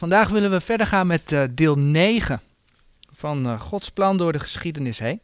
[0.00, 2.40] Vandaag willen we verder gaan met uh, deel 9
[3.10, 5.20] van uh, Gods plan door de geschiedenis heen.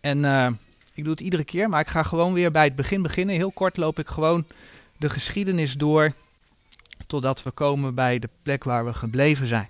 [0.00, 0.46] En uh,
[0.94, 3.34] ik doe het iedere keer, maar ik ga gewoon weer bij het begin beginnen.
[3.34, 4.46] Heel kort loop ik gewoon
[4.98, 6.12] de geschiedenis door
[7.06, 9.68] totdat we komen bij de plek waar we gebleven zijn.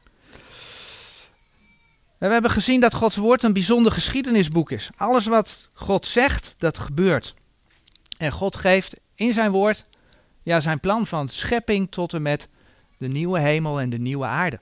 [2.18, 4.90] En we hebben gezien dat Gods woord een bijzonder geschiedenisboek is.
[4.96, 7.34] Alles wat God zegt, dat gebeurt.
[8.18, 9.84] En God geeft in zijn woord
[10.42, 12.48] ja, zijn plan van schepping tot en met
[13.02, 14.60] de nieuwe hemel en de nieuwe aarde.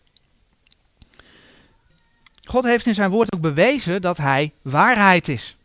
[2.45, 5.57] God heeft in zijn woord ook bewezen dat hij waarheid is.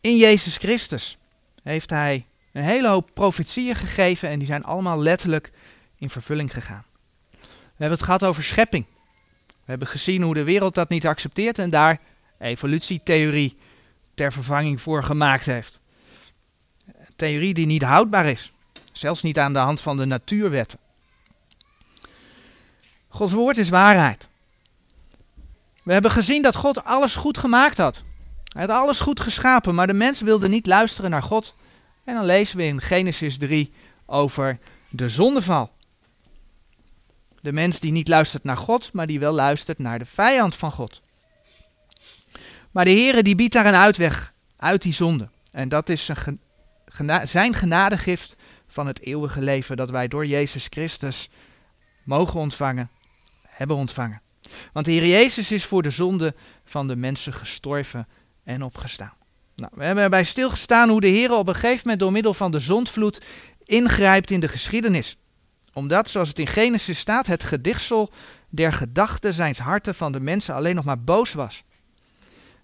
[0.00, 1.16] In Jezus Christus
[1.62, 5.52] heeft hij een hele hoop profetieën gegeven en die zijn allemaal letterlijk
[5.96, 6.84] in vervulling gegaan.
[7.40, 8.86] We hebben het gehad over schepping.
[9.46, 12.00] We hebben gezien hoe de wereld dat niet accepteert en daar
[12.38, 13.56] evolutietheorie
[14.14, 15.80] ter vervanging voor gemaakt heeft.
[16.86, 18.52] Een theorie die niet houdbaar is,
[18.92, 20.78] zelfs niet aan de hand van de natuurwetten.
[23.18, 24.28] Gods woord is waarheid.
[25.82, 28.02] We hebben gezien dat God alles goed gemaakt had.
[28.44, 31.54] Hij had alles goed geschapen, maar de mens wilde niet luisteren naar God.
[32.04, 33.72] En dan lezen we in Genesis 3
[34.06, 35.70] over de zondeval.
[37.40, 40.72] De mens die niet luistert naar God, maar die wel luistert naar de vijand van
[40.72, 41.02] God.
[42.70, 45.28] Maar de Heere die biedt daar een uitweg uit die zonde.
[45.50, 46.40] En dat is zijn,
[46.86, 48.36] gena zijn genadegift
[48.68, 51.30] van het eeuwige leven dat wij door Jezus Christus
[52.02, 52.90] mogen ontvangen,
[53.58, 54.20] hebben ontvangen.
[54.72, 58.08] Want de Heer Jezus is voor de zonde van de mensen gestorven
[58.44, 59.12] en opgestaan.
[59.56, 62.50] Nou, we hebben erbij stilgestaan hoe de Heer op een gegeven moment door middel van
[62.50, 63.24] de zondvloed
[63.64, 65.16] ingrijpt in de geschiedenis.
[65.72, 68.12] Omdat, zoals het in Genesis staat, het gedichtsel
[68.48, 71.62] der gedachten zijns harten van de mensen alleen nog maar boos was.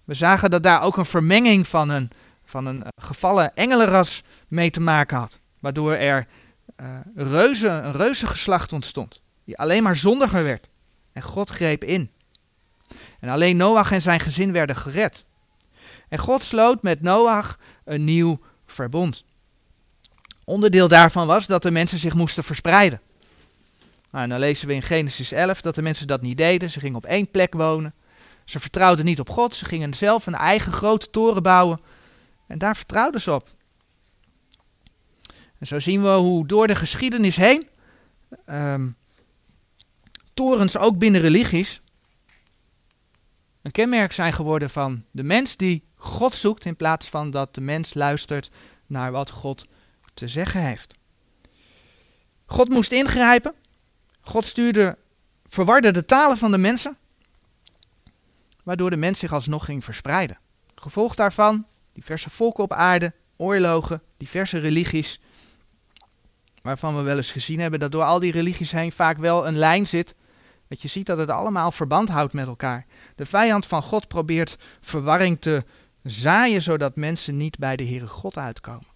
[0.03, 2.09] We zagen dat daar ook een vermenging van een,
[2.45, 5.39] van een gevallen engelenras mee te maken had.
[5.59, 6.27] Waardoor er
[6.81, 10.69] uh, reuzen, een reuzengeslacht ontstond, die alleen maar zondiger werd.
[11.15, 12.09] En God greep in.
[13.19, 15.25] En alleen Noach en zijn gezin werden gered.
[16.09, 19.23] En God sloot met Noach een nieuw verbond.
[20.43, 23.01] Onderdeel daarvan was dat de mensen zich moesten verspreiden.
[24.11, 26.69] Nou, en dan lezen we in Genesis 11 dat de mensen dat niet deden.
[26.69, 27.93] Ze gingen op één plek wonen.
[28.45, 29.55] Ze vertrouwden niet op God.
[29.55, 31.79] Ze gingen zelf een eigen grote toren bouwen.
[32.47, 33.49] En daar vertrouwden ze op.
[35.59, 37.67] En zo zien we hoe door de geschiedenis heen
[38.49, 38.95] um,
[40.35, 41.81] torens ook binnen religies
[43.65, 47.61] een kenmerk zijn geworden van de mens die God zoekt in plaats van dat de
[47.61, 48.49] mens luistert
[48.85, 49.65] naar wat God
[50.13, 50.95] te zeggen heeft.
[52.45, 53.53] God moest ingrijpen.
[54.21, 54.97] God stuurde,
[55.45, 56.97] verwarde de talen van de mensen,
[58.63, 60.37] waardoor de mens zich alsnog ging verspreiden.
[60.75, 65.19] Gevolg daarvan, diverse volken op aarde, oorlogen, diverse religies,
[66.61, 69.57] waarvan we wel eens gezien hebben dat door al die religies heen vaak wel een
[69.57, 70.15] lijn zit
[70.81, 72.85] je ziet dat het allemaal verband houdt met elkaar.
[73.15, 75.63] De vijand van God probeert verwarring te
[76.03, 78.87] zaaien, zodat mensen niet bij de Heere God uitkomen.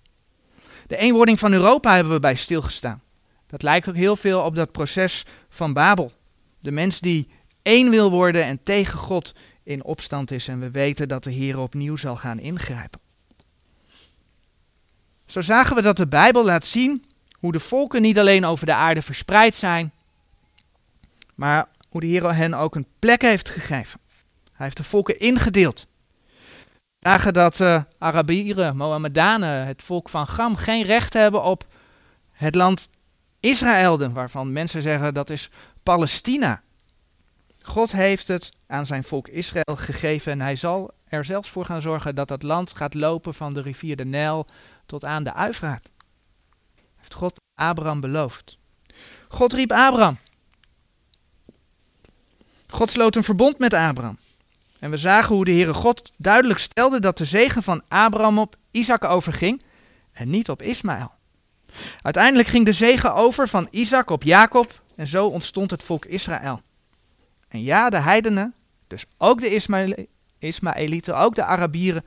[0.88, 3.02] De eenwording van Europa hebben we bij stilgestaan.
[3.48, 6.12] Dat lijkt ook heel veel op dat proces van Babel.
[6.60, 7.30] De mens die
[7.62, 10.48] één wil worden en tegen God in opstand is.
[10.48, 13.00] En we weten dat de Heer opnieuw zal gaan ingrijpen.
[15.26, 17.06] Zo zagen we dat de Bijbel laat zien
[17.40, 19.92] hoe de volken niet alleen over de aarde verspreid zijn,
[21.40, 24.00] maar hoe de Heer hen ook een plek heeft gegeven.
[24.54, 25.88] Hij heeft de volken ingedeeld.
[27.00, 31.66] We zagen dat uh, Arabieren, Mohammedanen, het volk van Gam, geen recht hebben op
[32.32, 32.90] het land
[33.40, 35.50] Israël, waarvan mensen zeggen dat is
[35.84, 36.62] Palestina.
[37.62, 41.82] God heeft het aan zijn volk Israël gegeven en hij zal er zelfs voor gaan
[41.82, 44.46] zorgen dat dat land gaat lopen van de rivier de Nijl
[44.86, 45.90] tot aan de Uifraat.
[46.98, 48.58] Heeft God Abraham beloofd.
[49.28, 50.18] God riep Abraham.
[52.70, 54.18] God sloot een verbond met Abraham.
[54.80, 58.56] En we zagen hoe de Heere God duidelijk stelde dat de zegen van Abraham op
[58.72, 59.64] Isaac overging
[60.12, 61.12] en niet op Ismaël.
[62.02, 66.62] Uiteindelijk ging de zegen over van Isaac op Jacob en zo ontstond het volk Israël.
[67.48, 68.54] En ja, de heidenen,
[68.88, 69.62] dus ook de
[70.40, 72.06] Ismaëlieten, ook de Arabieren,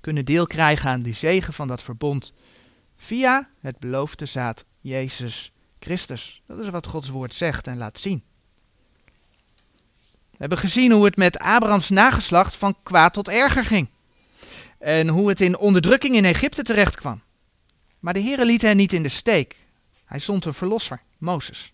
[0.00, 2.32] kunnen deel krijgen aan die zegen van dat verbond
[2.96, 6.42] via het beloofde zaad Jezus Christus.
[6.46, 8.22] Dat is wat Gods woord zegt en laat zien.
[10.34, 13.88] We hebben gezien hoe het met Abrahams nageslacht van kwaad tot erger ging.
[14.78, 17.22] En hoe het in onderdrukking in Egypte terecht kwam.
[17.98, 19.56] Maar de Heere liet hen niet in de steek.
[20.04, 21.72] Hij zond een verlosser, Mozes.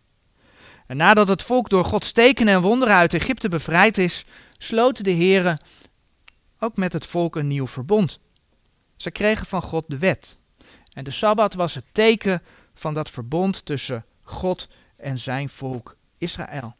[0.86, 4.24] En nadat het volk door Gods tekenen en wonderen uit Egypte bevrijd is,
[4.58, 5.58] sloot de Heere
[6.58, 8.18] ook met het volk een nieuw verbond.
[8.96, 10.36] Ze kregen van God de wet.
[10.92, 12.42] En de Sabbat was het teken
[12.74, 16.74] van dat verbond tussen God en zijn volk Israël.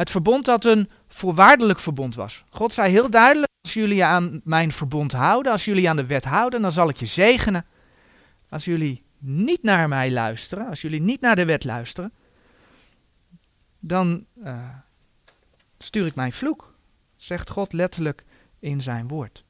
[0.00, 2.44] Het verbond dat een voorwaardelijk verbond was.
[2.50, 6.24] God zei heel duidelijk, als jullie aan mijn verbond houden, als jullie aan de wet
[6.24, 7.66] houden, dan zal ik je zegenen.
[8.48, 12.12] Als jullie niet naar mij luisteren, als jullie niet naar de wet luisteren,
[13.78, 14.68] dan uh,
[15.78, 16.74] stuur ik mijn vloek,
[17.16, 18.24] zegt God letterlijk
[18.58, 19.44] in zijn woord.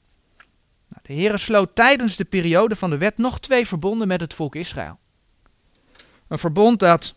[0.89, 4.35] Nou, de Heere sloot tijdens de periode van de wet nog twee verbonden met het
[4.35, 4.99] volk Israël.
[6.29, 7.15] Een verbond dat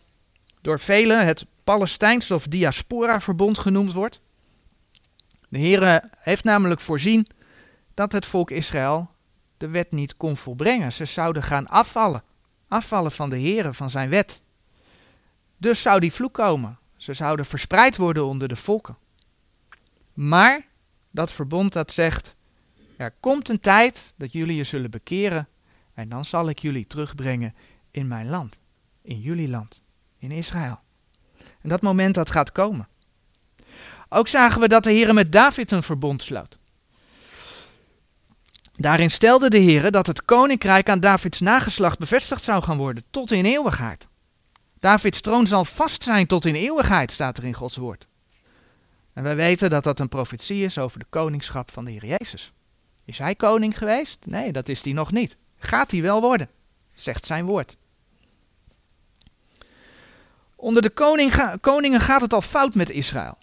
[0.60, 4.20] door velen het Palestijns of diaspora-verbond genoemd wordt.
[5.48, 7.26] De Heere heeft namelijk voorzien
[7.94, 9.10] dat het volk Israël
[9.56, 10.92] de wet niet kon volbrengen.
[10.92, 12.22] Ze zouden gaan afvallen,
[12.68, 14.40] afvallen van de Heere, van zijn wet.
[15.56, 16.78] Dus zou die vloek komen.
[16.96, 18.96] Ze zouden verspreid worden onder de volken.
[20.12, 20.66] Maar
[21.10, 22.36] dat verbond dat zegt,
[22.96, 25.48] er komt een tijd dat jullie je zullen bekeren
[25.94, 27.54] en dan zal ik jullie terugbrengen
[27.90, 28.58] in mijn land,
[29.02, 29.80] in jullie land,
[30.18, 30.83] in Israël.
[31.64, 32.88] En dat moment dat gaat komen.
[34.08, 36.58] Ook zagen we dat de Heer met David een verbond sloot.
[38.76, 43.30] Daarin stelde de Heer dat het koninkrijk aan Davids nageslacht bevestigd zou gaan worden tot
[43.30, 44.06] in eeuwigheid.
[44.80, 48.06] Davids troon zal vast zijn tot in eeuwigheid, staat er in Gods woord.
[49.12, 52.52] En wij weten dat dat een profetie is over de koningschap van de Heer Jezus.
[53.04, 54.18] Is hij koning geweest?
[54.26, 55.36] Nee, dat is hij nog niet.
[55.58, 56.48] Gaat hij wel worden,
[56.92, 57.76] zegt zijn woord.
[60.64, 63.38] Onder de koning, koningen gaat het al fout met Israël.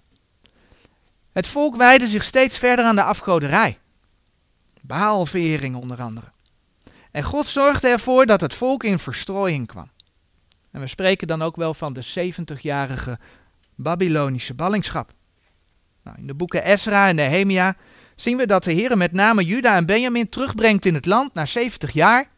[1.32, 3.78] Het volk wijde zich steeds verder aan de afgoderij.
[4.82, 6.28] Baalverering onder andere.
[7.12, 9.90] En God zorgde ervoor dat het volk in verstrooiing kwam.
[10.72, 13.20] En we spreken dan ook wel van de 70-jarige
[13.76, 15.14] Babylonische ballingschap.
[16.04, 17.76] Nou, in de boeken Ezra en Nehemia
[18.16, 21.46] zien we dat de Heer met name Juda en Benjamin terugbrengt in het land na
[21.46, 22.30] 70 jaar.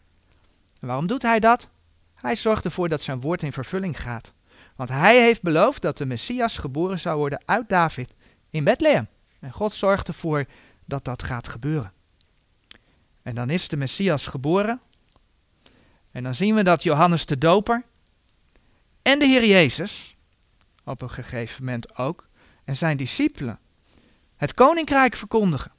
[0.80, 1.70] En waarom doet hij dat?
[2.16, 4.34] Hij zorgt ervoor dat zijn woord in vervulling gaat.
[4.76, 8.14] Want hij heeft beloofd dat de Messias geboren zou worden uit David
[8.50, 9.08] in Bethlehem.
[9.40, 10.46] En God zorgt ervoor
[10.86, 11.92] dat dat gaat gebeuren.
[13.22, 14.82] En dan is de Messias geboren.
[16.12, 17.84] En dan zien we dat Johannes de Doper
[19.02, 20.16] en de Heer Jezus,
[20.84, 22.28] op een gegeven moment ook,
[22.64, 23.60] en zijn discipelen
[24.36, 25.72] het koninkrijk verkondigen.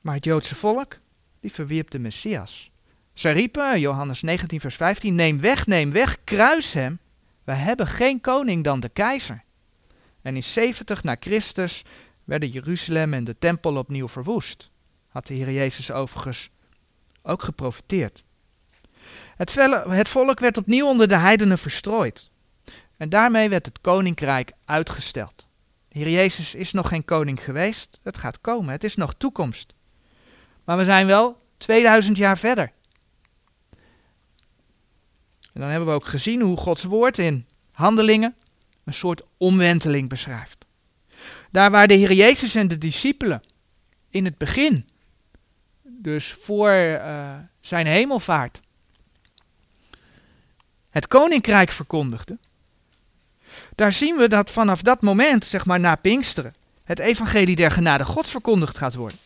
[0.00, 0.98] Maar het Joodse volk,
[1.40, 2.70] die verwierp de Messias.
[3.14, 6.98] Zij riepen, Johannes 19, vers 15, neem weg, neem weg, kruis hem.
[7.44, 9.42] Wij hebben geen koning dan de keizer.
[10.22, 11.84] En in 70 na Christus
[12.24, 14.70] werden Jeruzalem en de tempel opnieuw verwoest.
[15.08, 16.50] Had de Heer Jezus overigens
[17.22, 18.24] ook geprofiteerd.
[19.36, 19.54] Het,
[19.88, 22.30] het volk werd opnieuw onder de heidenen verstrooid.
[22.96, 25.46] En daarmee werd het koninkrijk uitgesteld.
[25.88, 28.00] Heer Jezus is nog geen koning geweest.
[28.02, 28.72] Het gaat komen.
[28.72, 29.72] Het is nog toekomst.
[30.64, 32.72] Maar we zijn wel 2000 jaar verder.
[35.52, 38.34] En dan hebben we ook gezien hoe Gods woord in handelingen
[38.84, 40.66] een soort omwenteling beschrijft.
[41.50, 43.42] Daar waar de Heer Jezus en de discipelen
[44.08, 44.86] in het begin,
[45.82, 48.60] dus voor uh, zijn hemelvaart,
[50.90, 52.40] het koninkrijk verkondigden,
[53.74, 58.04] daar zien we dat vanaf dat moment, zeg maar na Pinksteren, het evangelie der genade
[58.04, 59.18] Gods verkondigd gaat worden.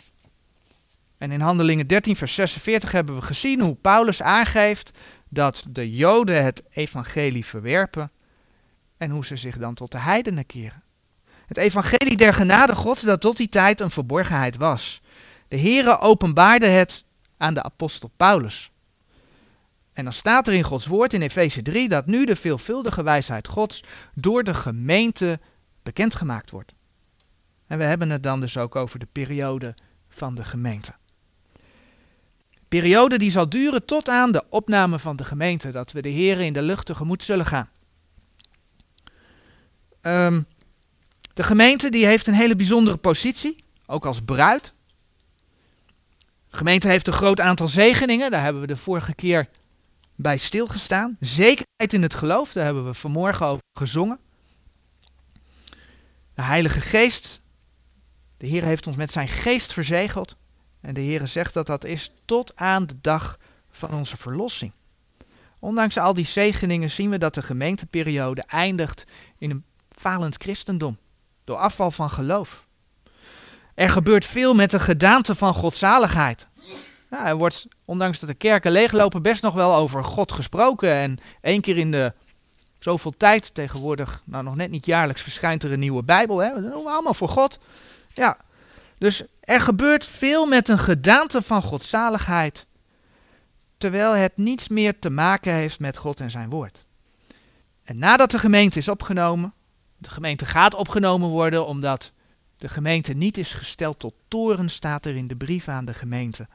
[1.18, 4.90] En in Handelingen 13, vers 46 hebben we gezien hoe Paulus aangeeft
[5.36, 8.10] dat de Joden het evangelie verwerpen
[8.96, 10.82] en hoe ze zich dan tot de heidenen keren.
[11.46, 15.00] Het evangelie der genade Gods dat tot die tijd een verborgenheid was.
[15.48, 17.04] De Heere openbaarde het
[17.36, 18.70] aan de apostel Paulus.
[19.92, 23.48] En dan staat er in Gods woord in Efeze 3 dat nu de veelvuldige wijsheid
[23.48, 25.40] Gods door de gemeente
[25.82, 26.72] bekendgemaakt wordt.
[27.66, 29.74] En we hebben het dan dus ook over de periode
[30.08, 30.94] van de gemeente.
[32.68, 36.40] Periode die zal duren tot aan de opname van de gemeente, dat we de Heer
[36.40, 37.70] in de lucht tegemoet zullen gaan.
[40.02, 40.46] Um,
[41.34, 44.72] de gemeente die heeft een hele bijzondere positie, ook als bruid.
[46.50, 49.48] De gemeente heeft een groot aantal zegeningen, daar hebben we de vorige keer
[50.14, 51.16] bij stilgestaan.
[51.20, 54.18] Zekerheid in het geloof, daar hebben we vanmorgen over gezongen.
[56.34, 57.40] De Heilige Geest,
[58.36, 60.36] de Heer heeft ons met zijn geest verzegeld.
[60.86, 63.38] En de Heer zegt dat dat is tot aan de dag
[63.70, 64.72] van onze verlossing.
[65.58, 69.04] Ondanks al die zegeningen zien we dat de gemeenteperiode eindigt
[69.38, 70.98] in een falend christendom.
[71.44, 72.64] Door afval van geloof.
[73.74, 76.48] Er gebeurt veel met de gedaante van godzaligheid.
[77.10, 80.92] Er wordt, ondanks dat de kerken leeglopen, best nog wel over God gesproken.
[80.92, 82.12] En één keer in de
[82.78, 86.38] zoveel tijd tegenwoordig, nou nog net niet jaarlijks, verschijnt er een nieuwe Bijbel.
[86.38, 86.54] Hè?
[86.54, 87.58] Dat doen we allemaal voor God.
[88.14, 88.36] Ja,
[88.98, 92.66] dus er gebeurt veel met een gedaante van godzaligheid,
[93.78, 96.86] terwijl het niets meer te maken heeft met God en zijn woord.
[97.84, 99.52] En nadat de gemeente is opgenomen,
[99.98, 102.12] de gemeente gaat opgenomen worden omdat
[102.56, 106.48] de gemeente niet is gesteld tot toren, staat er in de brief aan de gemeente.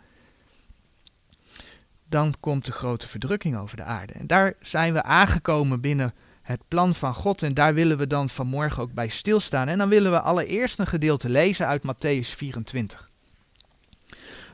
[2.05, 4.13] Dan komt de grote verdrukking over de aarde.
[4.13, 6.13] En daar zijn we aangekomen binnen
[6.51, 7.43] het plan van God.
[7.43, 9.67] En daar willen we dan vanmorgen ook bij stilstaan.
[9.67, 13.09] En dan willen we allereerst een gedeelte lezen uit Matthäus 24.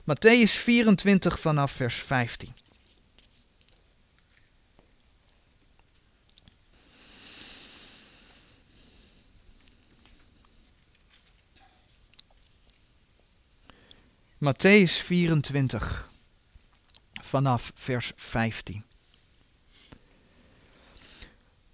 [0.01, 2.53] Matthäus 24 vanaf vers 15.
[14.37, 16.09] Matthäus 24
[17.21, 18.86] vanaf vers 15.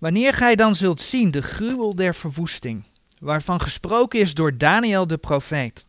[0.03, 2.83] Wanneer gij dan zult zien de gruwel der verwoesting,
[3.19, 5.85] waarvan gesproken is door Daniel de profeet,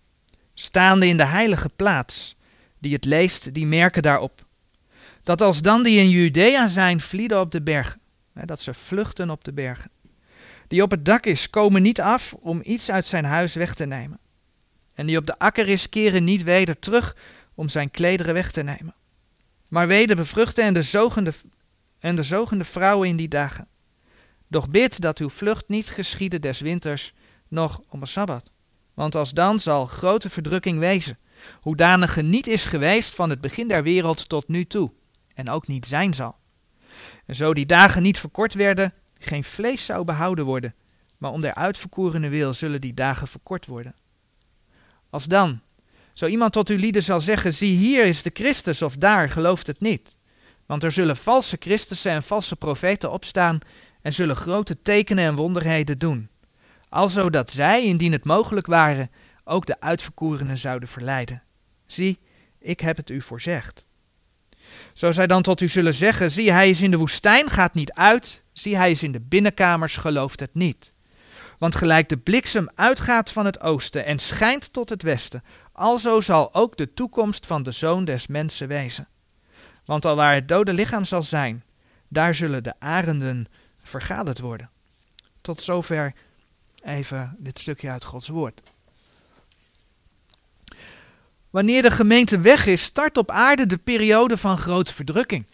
[0.55, 2.37] staande in de heilige plaats,
[2.79, 4.45] die het leest, die merken daarop.
[5.23, 8.01] Dat als dan die in Judea zijn, vlieden op de bergen,
[8.33, 9.91] dat ze vluchten op de bergen.
[10.69, 13.87] Die op het dak is, komen niet af om iets uit zijn huis weg te
[13.87, 14.19] nemen.
[14.95, 17.17] En die op de akker is, keren niet weder terug
[17.55, 18.95] om zijn klederen weg te nemen.
[19.69, 21.33] Maar weder bevruchten en de zogende,
[21.99, 23.73] en de zogende vrouwen in die dagen.
[24.55, 27.13] Doch bid dat uw vlucht niet geschiede des winters,
[27.49, 28.51] nog om een sabbat.
[28.95, 31.19] Want als dan zal grote verdrukking wezen,
[31.61, 34.91] hoedanige niet is geweest van het begin der wereld tot nu toe,
[35.35, 36.37] en ook niet zijn zal.
[37.27, 40.75] En zo die dagen niet verkort werden, geen vlees zou behouden worden,
[41.19, 43.95] maar om der uitverkorene wil zullen die dagen verkort worden.
[45.11, 45.61] Als dan,
[46.13, 49.67] zo iemand tot uw lieden zal zeggen, zie hier is de Christus of daar, gelooft
[49.67, 50.17] het niet.
[50.67, 53.61] Want er zullen valse Christussen en valse profeten opstaan
[54.05, 56.29] en zullen grote tekenen en wonderheden doen.
[56.89, 59.11] Alzo dat zij, indien het mogelijk waren,
[59.45, 61.43] ook de uitverkorenen zouden verleiden.
[61.87, 62.19] Zie,
[62.59, 63.87] ik heb het u voorzegd.
[64.93, 67.93] Zo zij dan tot u zullen zeggen, zie hij is in de woestijn, gaat niet
[67.93, 70.93] uit, zie hij is in de binnenkamers, gelooft het niet.
[71.59, 75.43] Want gelijk de bliksem uitgaat van het oosten en schijnt tot het westen,
[75.73, 79.09] alzo zal ook de toekomst van de zoon des mensen wezen.
[79.85, 81.65] Want al waar het dode lichaam zal zijn,
[82.09, 83.47] daar zullen de arenden
[83.89, 84.71] vergaderd worden.
[85.41, 86.15] Tot zover
[86.85, 88.63] even dit stukje uit Gods woord.
[91.51, 95.47] Wanneer de gemeente weg is, start op aarde de periode van grote verdrukking.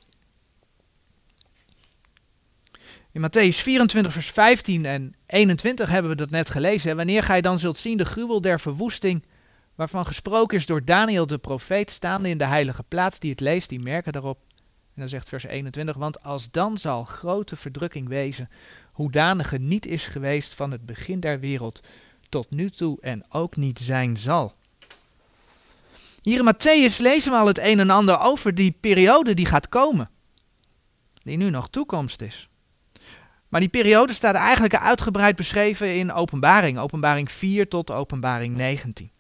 [3.12, 6.96] In Matthäus 24, vers 15 en 21 hebben we dat net gelezen.
[6.96, 9.24] Wanneer gij dan zult zien de gruwel der verwoesting,
[9.74, 13.68] waarvan gesproken is door Daniel de profeet, staande in de heilige plaats, die het leest,
[13.68, 14.38] die merken daarop.
[15.00, 18.50] Dan zegt vers 21, want als dan zal grote verdrukking wezen,
[18.92, 21.80] hoedanige niet is geweest van het begin der wereld
[22.28, 24.54] tot nu toe en ook niet zijn zal.
[26.22, 29.68] Hier in Matthäus lezen we al het een en ander over die periode die gaat
[29.68, 30.10] komen,
[31.22, 32.48] die nu nog toekomst is.
[33.48, 39.10] Maar die periode staat eigenlijk uitgebreid beschreven in Openbaring, Openbaring 4 tot Openbaring 19.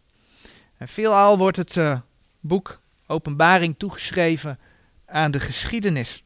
[0.76, 1.98] En veelal wordt het uh,
[2.40, 4.58] boek Openbaring toegeschreven
[5.10, 6.22] aan de geschiedenis.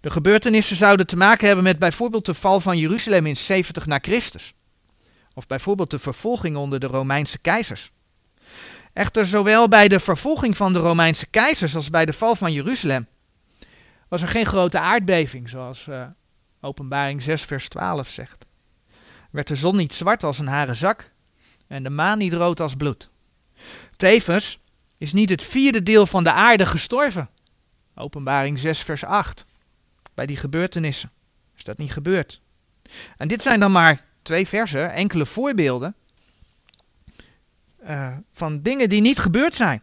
[0.00, 3.98] De gebeurtenissen zouden te maken hebben met bijvoorbeeld de val van Jeruzalem in 70 na
[4.02, 4.54] Christus.
[5.34, 7.90] Of bijvoorbeeld de vervolging onder de Romeinse keizers.
[8.92, 13.06] Echter, zowel bij de vervolging van de Romeinse keizers als bij de val van Jeruzalem
[14.12, 16.04] was er geen grote aardbeving, zoals uh,
[16.60, 18.44] Openbaring 6, vers 12 zegt.
[19.30, 21.10] Werd de zon niet zwart als een haren zak
[21.66, 23.08] en de maan niet rood als bloed.
[23.96, 24.58] Tevens
[25.02, 27.28] is niet het vierde deel van de aarde gestorven.
[27.94, 29.44] Openbaring 6, vers 8.
[30.14, 31.10] Bij die gebeurtenissen
[31.56, 32.40] is dat niet gebeurd.
[33.16, 35.94] En dit zijn dan maar twee versen, enkele voorbeelden
[37.84, 39.82] uh, van dingen die niet gebeurd zijn.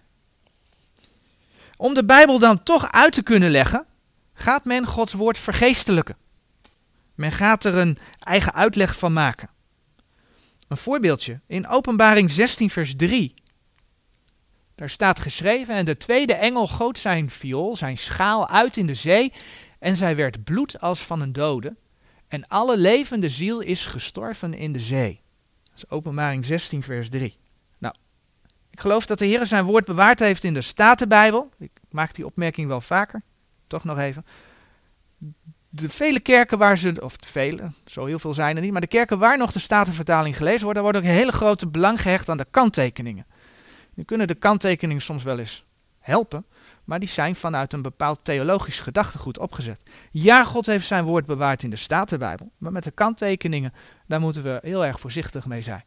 [1.78, 3.86] Om de Bijbel dan toch uit te kunnen leggen,
[4.34, 6.18] gaat men Gods woord vergeestelijken.
[7.16, 9.50] Men gaat er een eigen uitleg van maken.
[10.68, 11.40] Een voorbeeldje.
[11.48, 13.34] In Openbaring 16, vers 3
[14.80, 18.94] daar staat geschreven: En de tweede engel goot zijn viool, zijn schaal, uit in de
[18.94, 19.34] zee.
[19.80, 21.76] En zij werd bloed als van een dode.
[22.28, 25.22] En alle levende ziel is gestorven in de zee.
[25.64, 27.38] Dat is openbaring 16, vers 3.
[27.78, 27.94] Nou,
[28.70, 31.50] ik geloof dat de Heer zijn woord bewaard heeft in de Statenbijbel.
[31.58, 33.22] Ik maak die opmerking wel vaker.
[33.68, 34.26] Toch nog even.
[35.70, 38.82] De vele kerken waar ze, of de vele, zo heel veel zijn er niet, maar
[38.82, 42.02] de kerken waar nog de Statenvertaling gelezen wordt, daar wordt ook een hele grote belang
[42.02, 43.26] gehecht aan de kanttekeningen.
[44.00, 45.64] Nu kunnen de kanttekeningen soms wel eens
[46.00, 46.46] helpen,
[46.84, 49.80] maar die zijn vanuit een bepaald theologisch gedachtegoed opgezet.
[50.12, 53.74] Ja, God heeft zijn woord bewaard in de Statenbijbel, maar met de kanttekeningen,
[54.08, 55.84] daar moeten we heel erg voorzichtig mee zijn.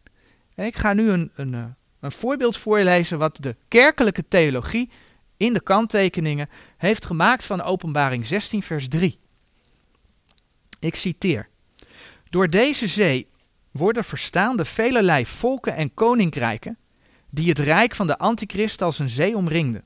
[0.55, 1.65] En ik ga nu een, een, eh,
[2.01, 4.91] een voorbeeld voorlezen wat de kerkelijke theologie
[5.37, 9.19] in de kanttekeningen heeft gemaakt van Openbaring 16, vers 3.
[10.79, 11.49] Ik citeer.
[12.31, 13.29] Door deze zee
[13.71, 16.77] worden verstaan de velelei volken en koninkrijken
[17.35, 19.85] die het rijk van de antichrist als een zee omringden.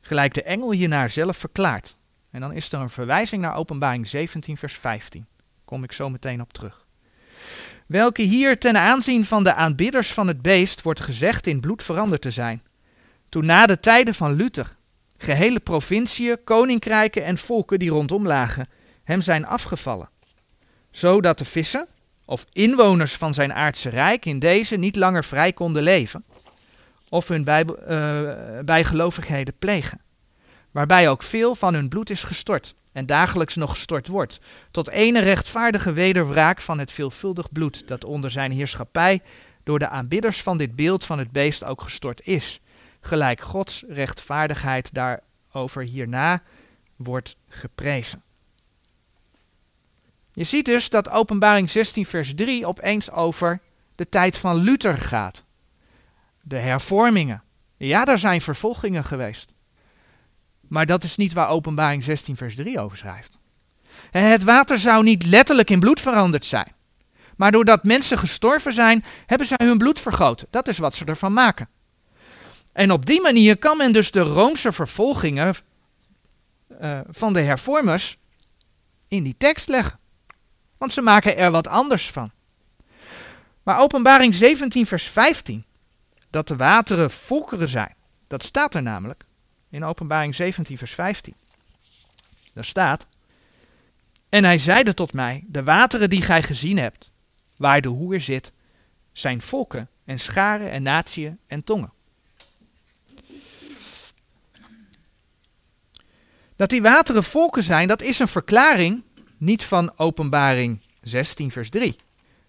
[0.00, 1.96] Gelijk de engel hiernaar zelf verklaart.
[2.30, 5.26] En dan is er een verwijzing naar openbaring 17 vers 15.
[5.64, 6.84] Kom ik zo meteen op terug.
[7.86, 12.22] Welke hier ten aanzien van de aanbidders van het beest wordt gezegd in bloed veranderd
[12.22, 12.62] te zijn.
[13.28, 14.76] Toen na de tijden van Luther
[15.18, 18.68] gehele provinciën, koninkrijken en volken die rondom lagen
[19.04, 20.08] hem zijn afgevallen.
[20.90, 21.86] Zodat de vissen,
[22.24, 26.24] of inwoners van zijn aardse rijk, in deze niet langer vrij konden leven,
[27.08, 28.32] of hun uh,
[28.64, 30.00] bijgelovigheden plegen.
[30.70, 35.20] Waarbij ook veel van hun bloed is gestort, en dagelijks nog gestort wordt, tot ene
[35.20, 39.20] rechtvaardige wederwraak van het veelvuldig bloed dat onder zijn heerschappij
[39.64, 42.60] door de aanbidders van dit beeld van het beest ook gestort is,
[43.00, 46.42] gelijk Gods rechtvaardigheid daarover hierna
[46.96, 48.22] wordt geprezen.
[50.32, 53.60] Je ziet dus dat Openbaring 16, vers 3 opeens over
[53.94, 55.42] de tijd van Luther gaat.
[56.48, 57.42] De hervormingen.
[57.76, 59.52] Ja, er zijn vervolgingen geweest.
[60.68, 63.36] Maar dat is niet waar Openbaring 16, vers 3 over schrijft.
[64.10, 66.72] Het water zou niet letterlijk in bloed veranderd zijn.
[67.36, 70.46] Maar doordat mensen gestorven zijn, hebben zij hun bloed vergoten.
[70.50, 71.68] Dat is wat ze ervan maken.
[72.72, 75.54] En op die manier kan men dus de Roomse vervolgingen
[76.80, 78.18] uh, van de hervormers
[79.08, 79.98] in die tekst leggen.
[80.78, 82.30] Want ze maken er wat anders van.
[83.62, 85.64] Maar Openbaring 17, vers 15,
[86.30, 87.94] dat de wateren volkeren zijn,
[88.26, 89.24] dat staat er namelijk
[89.70, 91.34] in Openbaring 17, vers 15.
[92.52, 93.06] Daar staat:
[94.28, 97.10] En hij zeide tot mij: De wateren die gij gezien hebt,
[97.56, 98.52] waar de hoer zit,
[99.12, 101.92] zijn volken en scharen en natieën en tongen.
[106.56, 109.02] Dat die wateren volken zijn, dat is een verklaring
[109.36, 111.96] niet van Openbaring 16, vers 3.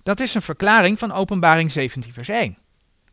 [0.03, 2.57] Dat is een verklaring van Openbaring 17, vers 1.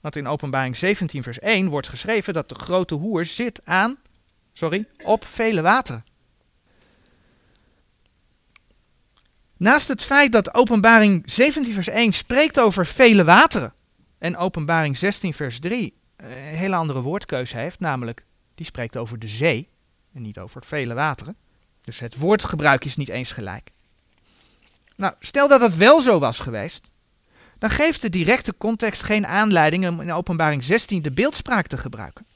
[0.00, 3.96] Want in Openbaring 17, vers 1 wordt geschreven dat de grote hoer zit aan,
[4.52, 6.04] sorry, op vele wateren.
[9.56, 13.72] Naast het feit dat Openbaring 17, vers 1 spreekt over vele wateren
[14.18, 19.28] en Openbaring 16, vers 3 een hele andere woordkeuze heeft, namelijk die spreekt over de
[19.28, 19.68] zee
[20.12, 21.36] en niet over het vele wateren.
[21.84, 23.70] Dus het woordgebruik is niet eens gelijk.
[24.96, 26.90] Nou, stel dat dat wel zo was geweest,
[27.58, 32.26] dan geeft de directe context geen aanleiding om in openbaring 16 de beeldspraak te gebruiken.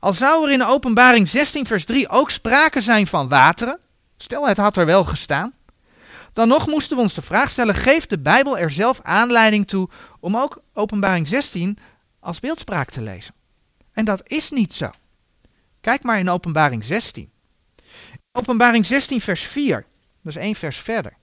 [0.00, 3.78] Al zou er in openbaring 16 vers 3 ook sprake zijn van wateren,
[4.16, 5.52] stel het had er wel gestaan,
[6.32, 9.88] dan nog moesten we ons de vraag stellen, geeft de Bijbel er zelf aanleiding toe
[10.20, 11.78] om ook openbaring 16
[12.20, 13.34] als beeldspraak te lezen?
[13.92, 14.90] En dat is niet zo.
[15.80, 17.30] Kijk maar in openbaring 16.
[18.32, 19.86] Openbaring 16 vers 4,
[20.22, 21.17] dat is één vers verder.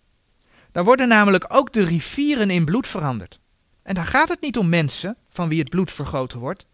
[0.75, 3.39] Daar worden namelijk ook de rivieren in bloed veranderd.
[3.83, 6.65] En daar gaat het niet om mensen van wie het bloed vergoten wordt,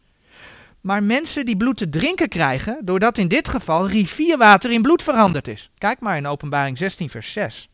[0.79, 5.47] maar mensen die bloed te drinken krijgen, doordat in dit geval rivierwater in bloed veranderd
[5.47, 5.69] is.
[5.77, 7.69] Kijk maar in Openbaring 16, vers 6.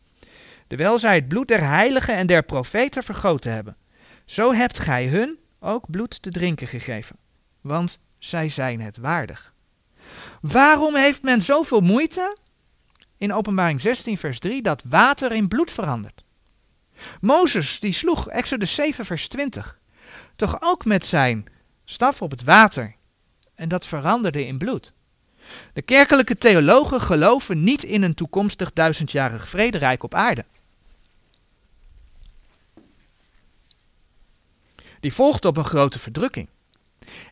[0.66, 3.76] Terwijl zij het bloed der heiligen en der profeten vergoten hebben.
[4.24, 7.16] Zo hebt gij hun ook bloed te drinken gegeven,
[7.60, 9.52] want zij zijn het waardig.
[10.40, 12.36] Waarom heeft men zoveel moeite
[13.18, 16.22] in Openbaring 16, vers 3 dat water in bloed verandert.
[17.20, 19.78] Mozes die sloeg, Exodus 7, vers 20,
[20.36, 21.46] toch ook met zijn
[21.84, 22.94] staf op het water
[23.54, 24.92] en dat veranderde in bloed.
[25.72, 30.44] De kerkelijke theologen geloven niet in een toekomstig duizendjarig vrederijk op aarde.
[35.00, 36.48] Die volgt op een grote verdrukking.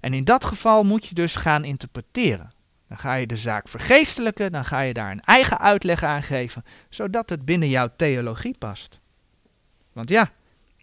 [0.00, 2.52] En in dat geval moet je dus gaan interpreteren.
[2.88, 6.64] Dan ga je de zaak vergeestelijken, dan ga je daar een eigen uitleg aan geven,
[6.88, 9.00] zodat het binnen jouw theologie past.
[9.92, 10.30] Want ja,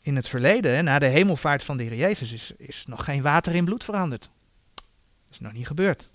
[0.01, 3.55] in het verleden, na de hemelvaart van de Heer Jezus, is, is nog geen water
[3.55, 4.29] in bloed veranderd.
[4.73, 4.83] Dat
[5.31, 6.09] is nog niet gebeurd.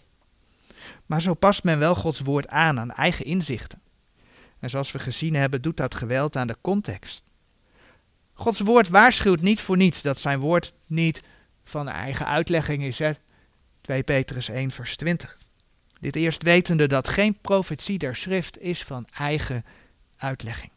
[1.07, 3.81] Maar zo past men wel Gods woord aan, aan eigen inzichten.
[4.59, 7.25] En zoals we gezien hebben, doet dat geweld aan de context.
[8.33, 11.23] Gods woord waarschuwt niet voor niets dat zijn woord niet
[11.65, 12.99] van eigen uitlegging is.
[12.99, 13.13] Hè?
[13.81, 15.37] 2 Petrus 1, vers 20.
[15.99, 19.65] Dit eerst wetende dat geen profetie der schrift is van eigen
[20.17, 20.71] uitlegging.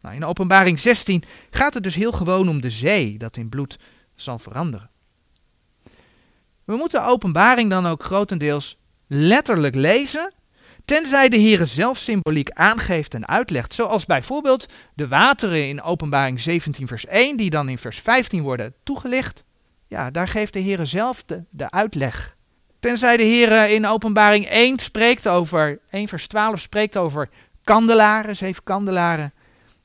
[0.00, 3.78] Nou, in openbaring 16 gaat het dus heel gewoon om de zee dat in bloed
[4.14, 4.90] zal veranderen.
[6.64, 8.76] We moeten openbaring dan ook grotendeels
[9.06, 10.32] letterlijk lezen,
[10.84, 16.86] tenzij de Heer zelf symboliek aangeeft en uitlegt, zoals bijvoorbeeld de wateren in openbaring 17
[16.86, 19.44] vers 1, die dan in vers 15 worden toegelicht.
[19.86, 22.36] Ja, daar geeft de Heer zelf de, de uitleg
[22.80, 27.28] Tenzij de Heer in openbaring 1 spreekt over, 1 vers 12 spreekt over
[27.64, 29.32] kandelaren, zeven kandelaren.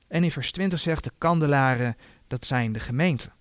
[0.07, 3.33] En in vers 20 zegt de kandelaren, dat zijn de gemeenten.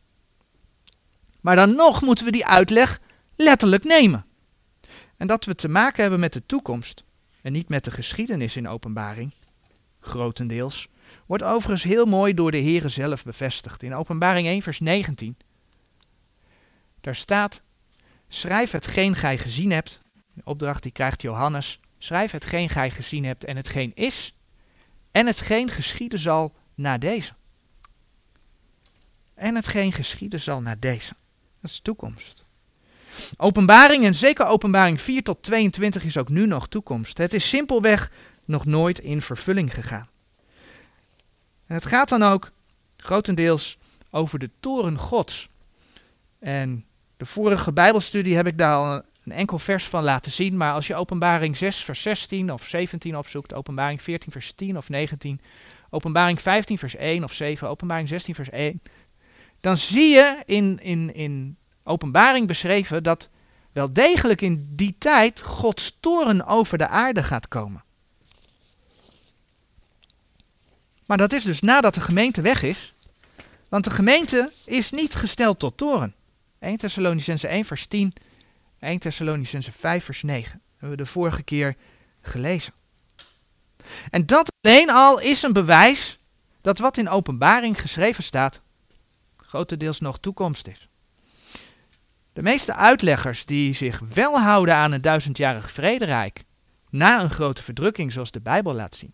[1.40, 3.00] Maar dan nog moeten we die uitleg
[3.36, 4.24] letterlijk nemen.
[5.16, 7.04] En dat we te maken hebben met de toekomst
[7.42, 9.30] en niet met de geschiedenis in openbaring,
[10.00, 10.88] grotendeels,
[11.26, 13.82] wordt overigens heel mooi door de Heeren zelf bevestigd.
[13.82, 15.36] In openbaring 1 vers 19.
[17.00, 17.60] Daar staat,
[18.34, 20.00] schrijf hetgeen gij gezien hebt,
[20.32, 24.34] de opdracht die krijgt Johannes, schrijf hetgeen gij gezien hebt en hetgeen is,
[25.10, 27.32] en hetgeen geschieden zal na deze.
[29.34, 31.14] En hetgeen geschieden zal na deze.
[31.60, 32.44] Dat is toekomst.
[33.36, 37.18] Openbaring en zeker openbaring 4 tot 22 is ook nu nog toekomst.
[37.18, 38.10] Het is simpelweg
[38.44, 40.08] nog nooit in vervulling gegaan.
[41.66, 42.50] En het gaat dan ook
[42.96, 43.78] grotendeels
[44.10, 45.48] over de toren Gods.
[46.38, 46.84] En
[47.24, 50.56] de vorige Bijbelstudie heb ik daar al een enkel vers van laten zien.
[50.56, 54.88] Maar als je openbaring 6 vers 16 of 17 opzoekt, openbaring 14 vers 10 of
[54.88, 55.40] 19,
[55.90, 58.82] openbaring 15 vers 1 of 7, openbaring 16 vers 1,
[59.60, 63.28] dan zie je in, in, in openbaring beschreven dat
[63.72, 67.82] wel degelijk in die tijd Gods toren over de aarde gaat komen.
[71.06, 72.92] Maar dat is dus nadat de gemeente weg is.
[73.68, 76.14] Want de gemeente is niet gesteld tot toren.
[76.64, 78.12] 1 Thessalonicense 1 vers 10,
[78.78, 80.52] 1 Thessalonicense 5 vers 9.
[80.52, 81.76] Dat hebben we de vorige keer
[82.22, 82.72] gelezen.
[84.10, 86.18] En dat alleen al is een bewijs
[86.60, 88.60] dat wat in openbaring geschreven staat,
[89.36, 90.88] grotendeels nog toekomst is.
[92.32, 96.44] De meeste uitleggers die zich wel houden aan een duizendjarig vrederijk,
[96.90, 99.12] na een grote verdrukking zoals de Bijbel laat zien,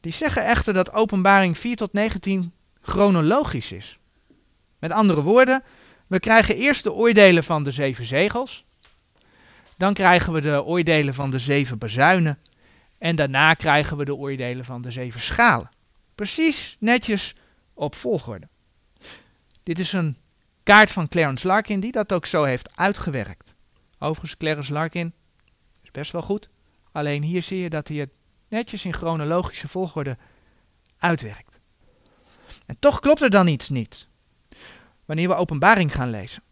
[0.00, 3.98] die zeggen echter dat openbaring 4 tot 19 chronologisch is.
[4.78, 5.62] Met andere woorden,
[6.08, 8.64] we krijgen eerst de oordelen van de zeven zegels,
[9.76, 12.38] dan krijgen we de oordelen van de zeven bazuinen
[12.98, 15.70] en daarna krijgen we de oordelen van de zeven schalen.
[16.14, 17.34] Precies netjes
[17.74, 18.48] op volgorde.
[19.62, 20.16] Dit is een
[20.62, 23.54] kaart van Clarence Larkin die dat ook zo heeft uitgewerkt.
[23.98, 25.12] Overigens, Clarence Larkin
[25.82, 26.48] is best wel goed.
[26.92, 28.10] Alleen hier zie je dat hij het
[28.48, 30.16] netjes in chronologische volgorde
[30.98, 31.58] uitwerkt.
[32.66, 34.06] En toch klopt er dan iets niet.
[35.08, 36.42] Wanneer we openbaring gaan lezen.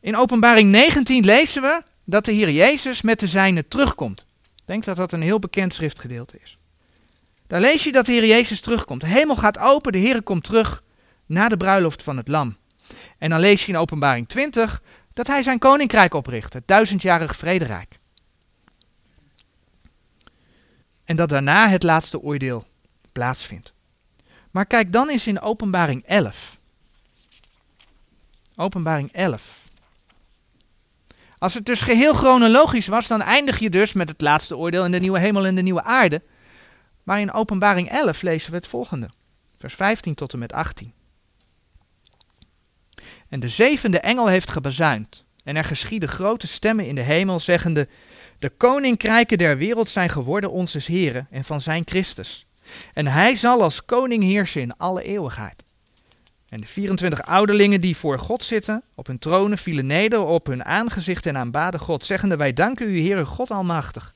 [0.00, 4.24] In openbaring 19 lezen we dat de Heer Jezus met de zijnen terugkomt.
[4.56, 6.56] Ik denk dat dat een heel bekend schriftgedeelte is.
[7.46, 9.00] Daar lees je dat de Heer Jezus terugkomt.
[9.00, 10.82] De hemel gaat open, de Heer komt terug
[11.26, 12.56] na de bruiloft van het lam.
[13.18, 17.98] En dan lees je in openbaring 20 dat hij zijn koninkrijk opricht, het duizendjarige vrederijk.
[21.04, 22.66] En dat daarna het laatste oordeel
[23.12, 23.72] plaatsvindt.
[24.50, 26.58] Maar kijk dan eens in openbaring 11.
[28.60, 29.68] Openbaring 11.
[31.38, 34.90] Als het dus geheel chronologisch was, dan eindig je dus met het laatste oordeel in
[34.90, 36.22] de nieuwe hemel en de nieuwe aarde.
[37.02, 39.10] Maar in openbaring 11 lezen we het volgende.
[39.58, 40.92] Vers 15 tot en met 18.
[43.28, 45.24] En de zevende engel heeft gebazuind.
[45.44, 47.88] En er geschieden grote stemmen in de hemel, zeggende:
[48.38, 52.46] De koninkrijken der wereld zijn geworden onze Heren en van zijn Christus.
[52.94, 55.62] En hij zal als koning heersen in alle eeuwigheid.
[56.50, 60.64] En de 24 ouderlingen die voor God zitten, op hun tronen, vielen neder op hun
[60.64, 64.14] aangezicht en aanbaden God, zeggende: Wij danken u, Heere God Almachtig,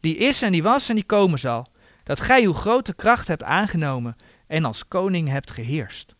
[0.00, 1.66] die is en die was en die komen zal,
[2.04, 6.14] dat gij uw grote kracht hebt aangenomen en als koning hebt geheerst.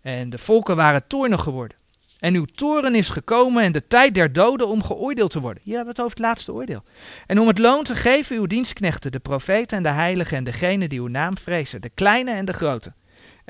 [0.00, 1.76] En de volken waren toornig geworden.
[2.18, 5.62] En uw toren is gekomen en de tijd der doden om geoordeeld te worden.
[5.64, 6.82] Hier hebben we het over het laatste oordeel.
[7.26, 10.88] En om het loon te geven uw dienstknechten, de profeten en de heiligen en degenen
[10.88, 12.92] die uw naam vrezen, de kleine en de grote.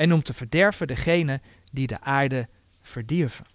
[0.01, 2.49] En om te verderven degenen die de aarde
[2.83, 3.47] verdierven.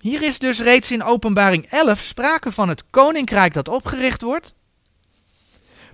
[0.00, 4.54] Hier is dus reeds in openbaring 11 sprake van het koninkrijk dat opgericht wordt,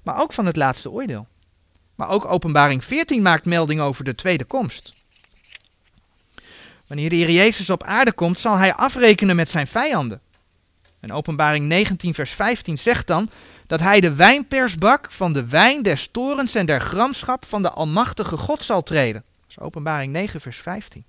[0.03, 1.27] maar ook van het laatste oordeel.
[1.95, 4.93] Maar ook Openbaring 14 maakt melding over de tweede komst.
[6.87, 10.21] Wanneer de Heer Jezus op aarde komt, zal hij afrekenen met zijn vijanden.
[11.03, 13.31] En Openbaring 19, vers 15 zegt dan
[13.67, 18.37] dat hij de wijnpersbak van de wijn des torens en der gramschap van de Almachtige
[18.37, 19.25] God zal treden.
[19.41, 21.05] Dat is Openbaring 9, vers 15.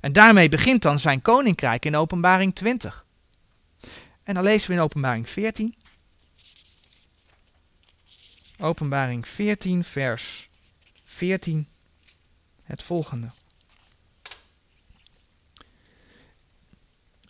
[0.00, 3.04] En daarmee begint dan zijn koninkrijk in Openbaring 20.
[4.24, 5.74] En dan lezen we in Openbaring 14
[8.62, 10.48] Openbaring 14, vers
[11.04, 11.68] 14,
[12.64, 13.30] het volgende.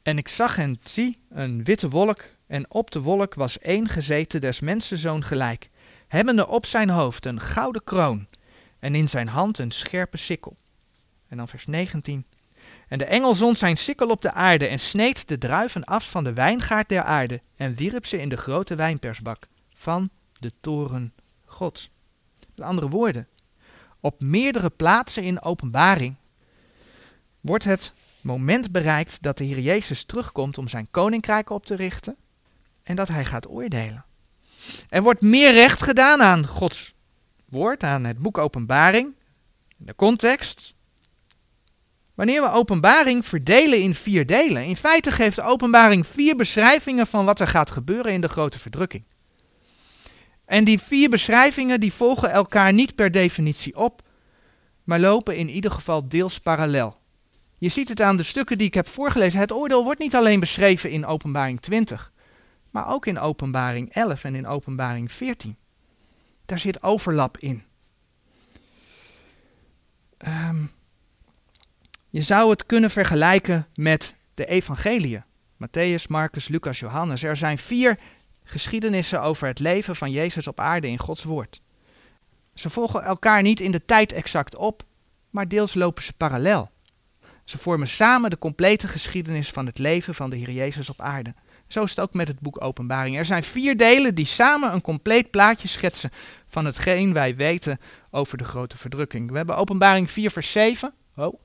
[0.02, 4.40] En ik zag en zie een witte wolk, en op de wolk was één gezeten
[4.40, 5.70] des mensenzoon gelijk,
[6.08, 8.26] hebbende op zijn hoofd een gouden kroon,
[8.78, 10.56] en in zijn hand een scherpe sikkel.
[11.28, 12.26] En dan vers 19.
[12.88, 16.24] En de engel zond zijn sikkel op de aarde en sneed de druiven af van
[16.24, 21.12] de wijngaard der aarde en wierp ze in de grote wijnpersbak van de toren
[21.44, 21.90] Gods.
[22.54, 23.28] Met andere woorden,
[24.00, 26.14] op meerdere plaatsen in openbaring
[27.40, 32.16] wordt het moment bereikt dat de Heer Jezus terugkomt om zijn koninkrijk op te richten
[32.82, 34.04] en dat hij gaat oordelen.
[34.88, 36.92] Er wordt meer recht gedaan aan Gods
[37.44, 39.14] woord, aan het boek Openbaring,
[39.76, 40.74] de context.
[42.14, 47.40] Wanneer we Openbaring verdelen in vier delen, in feite geeft Openbaring vier beschrijvingen van wat
[47.40, 49.04] er gaat gebeuren in de grote verdrukking.
[50.44, 54.02] En die vier beschrijvingen die volgen elkaar niet per definitie op,
[54.84, 57.00] maar lopen in ieder geval deels parallel.
[57.62, 59.40] Je ziet het aan de stukken die ik heb voorgelezen.
[59.40, 62.12] Het oordeel wordt niet alleen beschreven in Openbaring 20,
[62.70, 65.56] maar ook in Openbaring 11 en in Openbaring 14.
[66.44, 67.64] Daar zit overlap in.
[70.18, 70.72] Um,
[72.10, 75.24] je zou het kunnen vergelijken met de evangeliën.
[75.56, 77.22] Matthäus, Marcus, Lucas, Johannes.
[77.22, 77.98] Er zijn vier
[78.44, 81.60] geschiedenissen over het leven van Jezus op aarde in Gods woord.
[82.54, 84.84] Ze volgen elkaar niet in de tijd exact op,
[85.30, 86.71] maar deels lopen ze parallel.
[87.52, 91.34] Ze vormen samen de complete geschiedenis van het leven van de Heer Jezus op aarde.
[91.66, 93.16] Zo is het ook met het boek Openbaring.
[93.16, 96.10] Er zijn vier delen die samen een compleet plaatje schetsen
[96.48, 99.30] van hetgeen wij weten over de grote verdrukking.
[99.30, 100.92] We hebben Openbaring 4, vers 7.
[101.16, 101.40] Oh,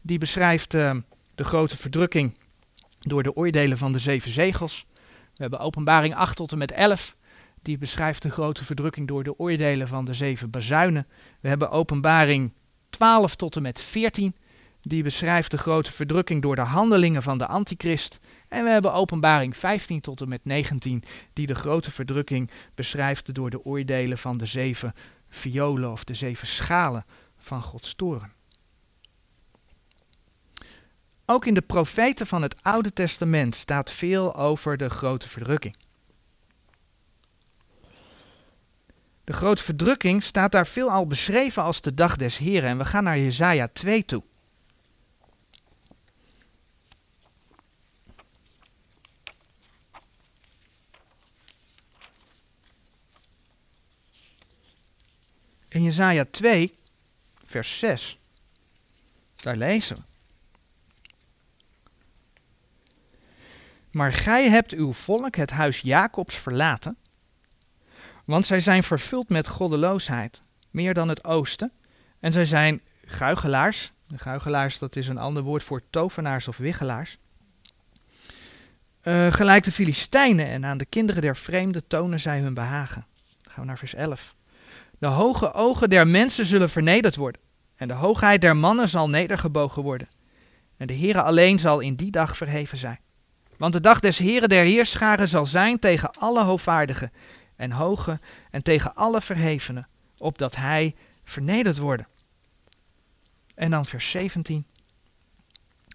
[0.00, 0.94] die beschrijft uh,
[1.34, 2.38] de grote verdrukking
[3.00, 4.86] door de oordelen van de zeven zegels.
[5.34, 7.14] We hebben Openbaring 8 tot en met 11.
[7.62, 11.06] Die beschrijft de grote verdrukking door de oordelen van de zeven bazuinen.
[11.40, 12.52] We hebben Openbaring
[12.90, 14.34] 12 tot en met 14
[14.88, 18.18] die beschrijft de grote verdrukking door de handelingen van de antichrist.
[18.48, 23.50] En we hebben openbaring 15 tot en met 19, die de grote verdrukking beschrijft door
[23.50, 24.94] de oordelen van de zeven
[25.28, 27.04] violen of de zeven schalen
[27.38, 28.32] van Gods toren.
[31.24, 35.76] Ook in de profeten van het Oude Testament staat veel over de grote verdrukking.
[39.24, 42.68] De grote verdrukking staat daar veelal beschreven als de dag des Heren.
[42.68, 44.22] En we gaan naar Jesaja 2 toe.
[55.78, 56.74] In Jesaja 2,
[57.44, 58.18] vers 6,
[59.36, 60.02] daar lezen we.
[63.90, 66.96] Maar gij hebt uw volk, het huis Jacobs, verlaten,
[68.24, 71.72] want zij zijn vervuld met goddeloosheid, meer dan het oosten,
[72.20, 73.92] en zij zijn guigelaars.
[74.16, 77.18] Guigelaars, dat is een ander woord voor tovenaars of wiggelaars.
[79.02, 83.06] Uh, gelijk de Filistijnen en aan de kinderen der vreemden tonen zij hun behagen.
[83.42, 84.36] Dan gaan we naar vers 11.
[84.98, 87.40] De hoge ogen der mensen zullen vernederd worden,
[87.76, 90.08] en de hoogheid der mannen zal nedergebogen worden.
[90.76, 92.98] En de Heere alleen zal in die dag verheven zijn.
[93.56, 97.12] Want de dag des Heren der Heerscharen zal zijn tegen alle hoogvaardigen
[97.56, 99.88] en hoge en tegen alle verhevenen,
[100.18, 102.06] opdat hij vernederd worden.
[103.54, 104.66] En dan vers 17.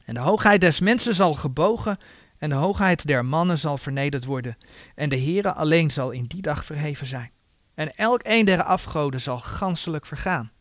[0.06, 2.00] En de hoogheid des mensen zal gebogen
[2.38, 4.58] en de hoogheid der mannen zal vernederd worden.
[4.96, 7.32] En de Heere alleen zal in die dag verheven zijn
[7.75, 10.51] en elk een der afgoden zal ganselijk vergaan.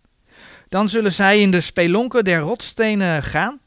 [0.68, 3.60] Dan zullen zij in de spelonken der rotstenen gaan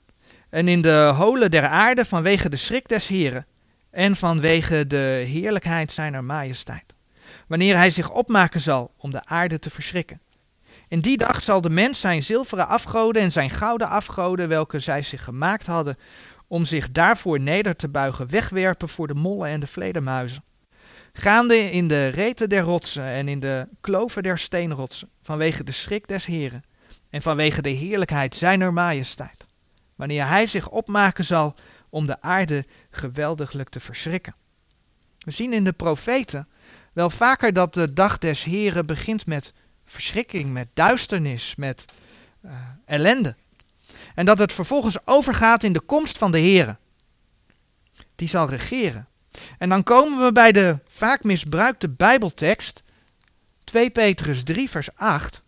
[0.50, 3.46] en in de holen der aarde vanwege de schrik des Heren
[3.92, 6.94] en vanwege de heerlijkheid zijner majesteit,
[7.48, 10.20] wanneer hij zich opmaken zal om de aarde te verschrikken.
[10.88, 15.04] In die dag zal de mens zijn zilveren afgoden en zijn gouden afgoden, welke zij
[15.04, 15.98] zich gemaakt hadden,
[16.48, 20.44] om zich daarvoor neder te buigen, wegwerpen voor de mollen en de vledermuizen
[21.18, 26.08] gaande in de reten der rotsen en in de kloven der steenrotsen, vanwege de schrik
[26.08, 26.64] des Heren
[27.10, 29.46] en vanwege de heerlijkheid zijner majesteit,
[29.96, 31.56] wanneer hij zich opmaken zal
[31.90, 34.36] om de aarde geweldiglijk te verschrikken.
[35.20, 36.48] We zien in de profeten
[36.94, 39.54] wel vaker dat de dag des Heren begint met
[39.86, 41.86] verschrikking, met duisternis, met
[42.46, 42.52] uh,
[42.86, 43.36] ellende.
[44.16, 46.80] En dat het vervolgens overgaat in de komst van de Heren.
[48.16, 49.08] Die zal regeren.
[49.58, 52.84] En dan komen we bij de vaak misbruikte Bijbeltekst,
[53.64, 55.42] 2 Petrus 3, vers 8.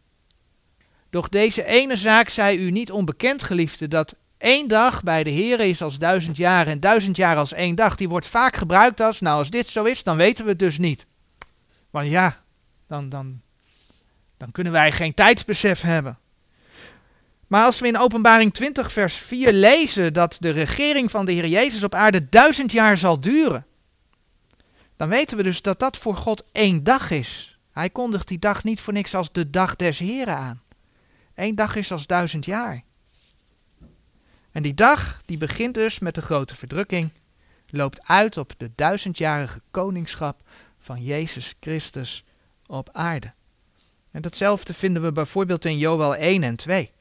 [1.10, 5.60] Doch deze ene zaak zij u niet onbekend, geliefde, dat één dag bij de Heer
[5.60, 7.96] is als duizend jaar en duizend jaar als één dag.
[7.96, 10.78] Die wordt vaak gebruikt als, nou als dit zo is, dan weten we het dus
[10.78, 11.06] niet.
[11.90, 12.42] Want ja,
[12.88, 13.42] dan, dan,
[14.38, 16.18] dan kunnen wij geen tijdsbesef hebben.
[17.48, 21.48] Maar als we in Openbaring 20, vers 4 lezen dat de regering van de Heer
[21.48, 23.66] Jezus op aarde duizend jaar zal duren,
[24.98, 27.58] dan weten we dus dat dat voor God één dag is.
[27.72, 30.62] Hij kondigt die dag niet voor niks als de dag des Heren aan.
[31.36, 32.84] Eén dag is als duizend jaar.
[34.52, 37.10] En die dag, die begint dus met de grote verdrukking,
[37.70, 40.42] loopt uit op de duizendjarige koningschap
[40.80, 42.24] van Jezus Christus
[42.66, 43.34] op aarde.
[44.12, 46.92] En datzelfde vinden we bijvoorbeeld in Joel 1 en 2.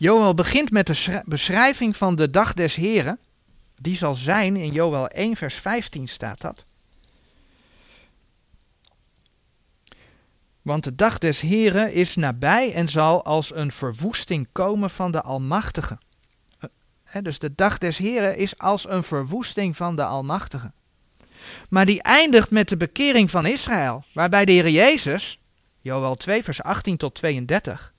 [0.00, 3.18] Joel begint met de beschrijving van de dag des Heren.
[3.76, 6.64] Die zal zijn, in Joel 1 vers 15 staat dat.
[10.62, 15.22] Want de dag des Heren is nabij en zal als een verwoesting komen van de
[15.22, 15.98] Almachtige.
[17.22, 20.70] dus de dag des Heren is als een verwoesting van de Almachtige.
[21.68, 25.38] Maar die eindigt met de bekering van Israël, waarbij de Heer Jezus,
[25.80, 27.89] Joel 2 vers 18 tot 32,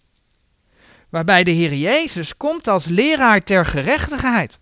[1.11, 4.59] waarbij de Heer Jezus komt als leraar ter gerechtigheid.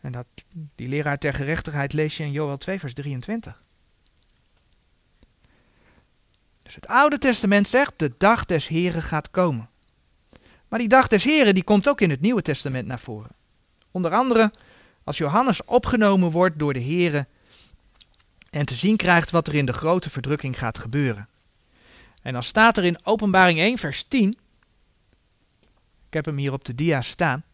[0.00, 0.26] En dat,
[0.74, 3.62] die leraar ter gerechtigheid lees je in Joel 2 vers 23.
[6.62, 9.68] Dus het Oude Testament zegt, de dag des Heren gaat komen.
[10.68, 13.30] Maar die dag des Heren die komt ook in het Nieuwe Testament naar voren.
[13.90, 14.52] Onder andere
[15.04, 17.28] als Johannes opgenomen wordt door de Heren
[18.50, 21.28] en te zien krijgt wat er in de grote verdrukking gaat gebeuren.
[22.22, 24.38] En dan staat er in Openbaring 1 vers 10,
[26.10, 27.44] ik heb hem hier op de dia staan,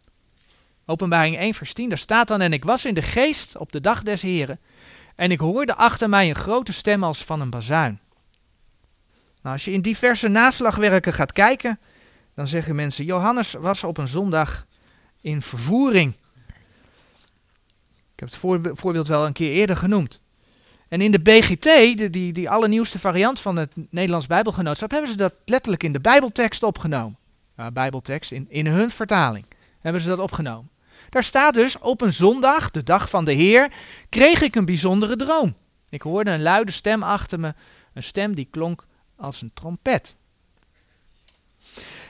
[0.86, 3.80] Openbaring 1 vers 10, daar staat dan, en ik was in de geest op de
[3.80, 4.58] dag des Heren,
[5.14, 8.00] en ik hoorde achter mij een grote stem als van een bazuin.
[9.42, 11.78] Nou, als je in diverse naslagwerken gaat kijken,
[12.34, 14.66] dan zeggen mensen: Johannes was op een zondag
[15.20, 16.14] in vervoering.
[18.12, 18.38] Ik heb het
[18.78, 20.20] voorbeeld wel een keer eerder genoemd.
[20.88, 21.62] En in de BGT,
[22.12, 26.62] die, die allernieuwste variant van het Nederlands Bijbelgenootschap, hebben ze dat letterlijk in de Bijbeltekst
[26.62, 27.16] opgenomen.
[27.56, 29.44] Uh, Bijbeltekst, in, in hun vertaling
[29.80, 30.70] hebben ze dat opgenomen.
[31.10, 33.72] Daar staat dus, op een zondag, de dag van de Heer,
[34.08, 35.56] kreeg ik een bijzondere droom.
[35.88, 37.54] Ik hoorde een luide stem achter me,
[37.92, 38.84] een stem die klonk
[39.16, 40.14] als een trompet.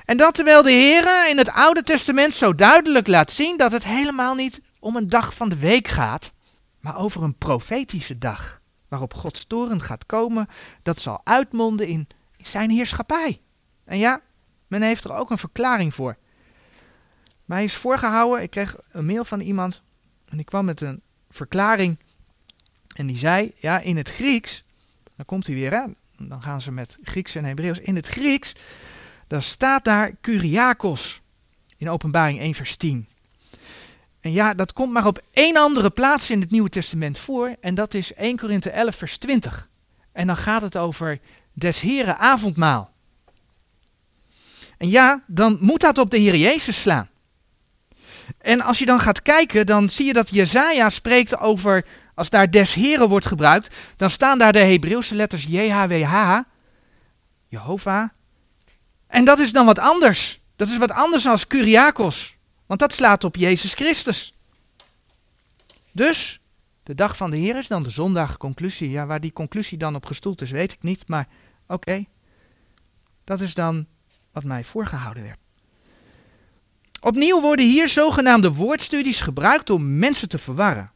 [0.04, 3.84] En dat terwijl de Heer in het Oude Testament zo duidelijk laat zien dat het
[3.84, 6.32] helemaal niet om een dag van de week gaat,
[6.80, 10.48] maar over een profetische dag, waarop Gods toren gaat komen,
[10.82, 12.06] dat zal uitmonden in,
[12.36, 13.40] in zijn heerschappij.
[13.84, 14.20] En ja,
[14.66, 16.16] men heeft er ook een verklaring voor.
[17.44, 19.82] Mij is voorgehouden, ik kreeg een mail van iemand
[20.28, 21.00] en die kwam met een
[21.30, 21.98] verklaring
[22.94, 24.64] en die zei, ja, in het Grieks,
[25.16, 25.84] dan komt hij weer, hè,
[26.18, 27.78] dan gaan ze met Grieks en Hebreeuws.
[27.78, 28.54] In het Grieks,
[29.26, 31.20] dan staat daar Kyriakos
[31.76, 33.08] in openbaring 1 vers 10.
[34.20, 37.56] En ja, dat komt maar op één andere plaats in het Nieuwe Testament voor.
[37.60, 39.68] En dat is 1 Korinthe 11 vers 20.
[40.12, 41.20] En dan gaat het over
[41.52, 42.90] des Heren avondmaal.
[44.76, 47.08] En ja, dan moet dat op de Heer Jezus slaan.
[48.38, 51.84] En als je dan gaat kijken, dan zie je dat Jezaja spreekt over
[52.14, 56.40] als daar des heren wordt gebruikt, dan staan daar de Hebreeuwse letters JHWH,
[57.48, 58.08] Jehovah.
[59.06, 60.40] En dat is dan wat anders.
[60.56, 62.36] Dat is wat anders dan Kyriakos.
[62.66, 64.34] Want dat slaat op Jezus Christus.
[65.92, 66.40] Dus,
[66.82, 68.90] de dag van de Heer is dan de zondag, conclusie.
[68.90, 71.08] Ja, waar die conclusie dan op gestoeld is, weet ik niet.
[71.08, 71.28] Maar
[71.66, 72.04] oké,
[73.24, 73.86] dat is dan
[74.36, 75.38] wat mij voorgehouden werd.
[77.00, 80.90] Opnieuw worden hier zogenaamde woordstudies gebruikt om mensen te verwarren.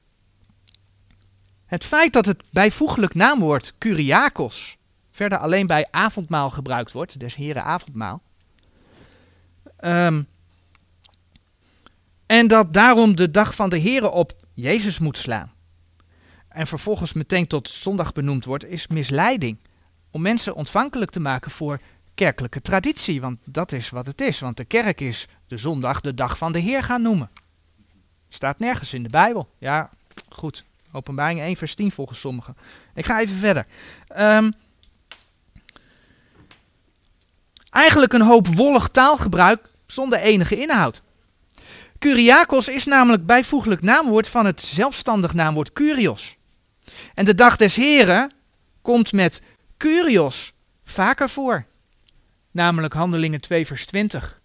[1.66, 4.76] Het feit dat het bijvoeglijk naamwoord Kyriakos
[5.10, 8.22] verder alleen bij avondmaal gebruikt wordt, des heren avondmaal.
[9.84, 10.26] Um,
[12.26, 15.52] en dat daarom de dag van de heren op Jezus moet slaan.
[16.48, 19.58] En vervolgens meteen tot zondag benoemd wordt, is misleiding.
[20.10, 21.80] Om mensen ontvankelijk te maken voor
[22.24, 23.20] kerkelijke traditie.
[23.20, 24.40] Want dat is wat het is.
[24.40, 27.30] Want de kerk is de zondag de dag van de Heer gaan noemen.
[28.28, 29.48] Staat nergens in de Bijbel.
[29.58, 29.90] Ja,
[30.28, 30.64] goed.
[30.92, 32.56] Openbaring 1 vers 10 volgens sommigen.
[32.94, 33.66] Ik ga even verder.
[34.18, 34.52] Um,
[37.70, 41.02] eigenlijk een hoop wollig taalgebruik zonder enige inhoud.
[41.98, 46.36] Kyriakos is namelijk bijvoeglijk naamwoord van het zelfstandig naamwoord Kyrios.
[47.14, 48.32] En de dag des Heren
[48.82, 49.40] komt met
[49.76, 50.52] Kyrios
[50.84, 51.64] vaker voor.
[52.50, 54.40] Namelijk Handelingen 2 vers 20,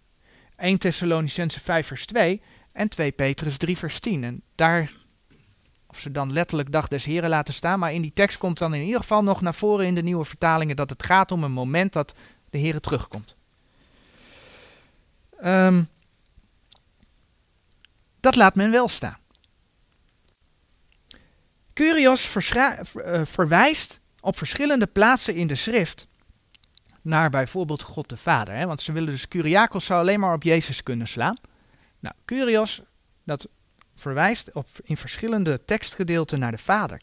[0.56, 2.42] 1 Thessalonicense 5 vers 2
[2.72, 4.24] en 2 Petrus 3 vers 10.
[4.24, 4.92] En daar
[5.96, 7.80] of ze dan letterlijk dag des heren laten staan.
[7.80, 10.26] Maar in die tekst komt dan in ieder geval nog naar voren in de nieuwe
[10.26, 12.14] vertalingen dat het gaat om een moment dat
[12.50, 13.36] de Heer terugkomt.
[15.44, 15.90] Um,
[18.20, 19.18] dat laat men wel staan.
[21.74, 22.72] Curios uh,
[23.24, 26.08] verwijst op verschillende plaatsen in de schrift
[27.06, 28.56] naar bijvoorbeeld God de Vader.
[28.56, 28.66] Hè?
[28.66, 31.38] Want ze willen dus Curiakos zou alleen maar op Jezus kunnen slaan.
[32.00, 32.82] Nou, Curios,
[33.24, 33.48] dat
[33.96, 37.02] verwijst op, in verschillende tekstgedeelten naar de Vader.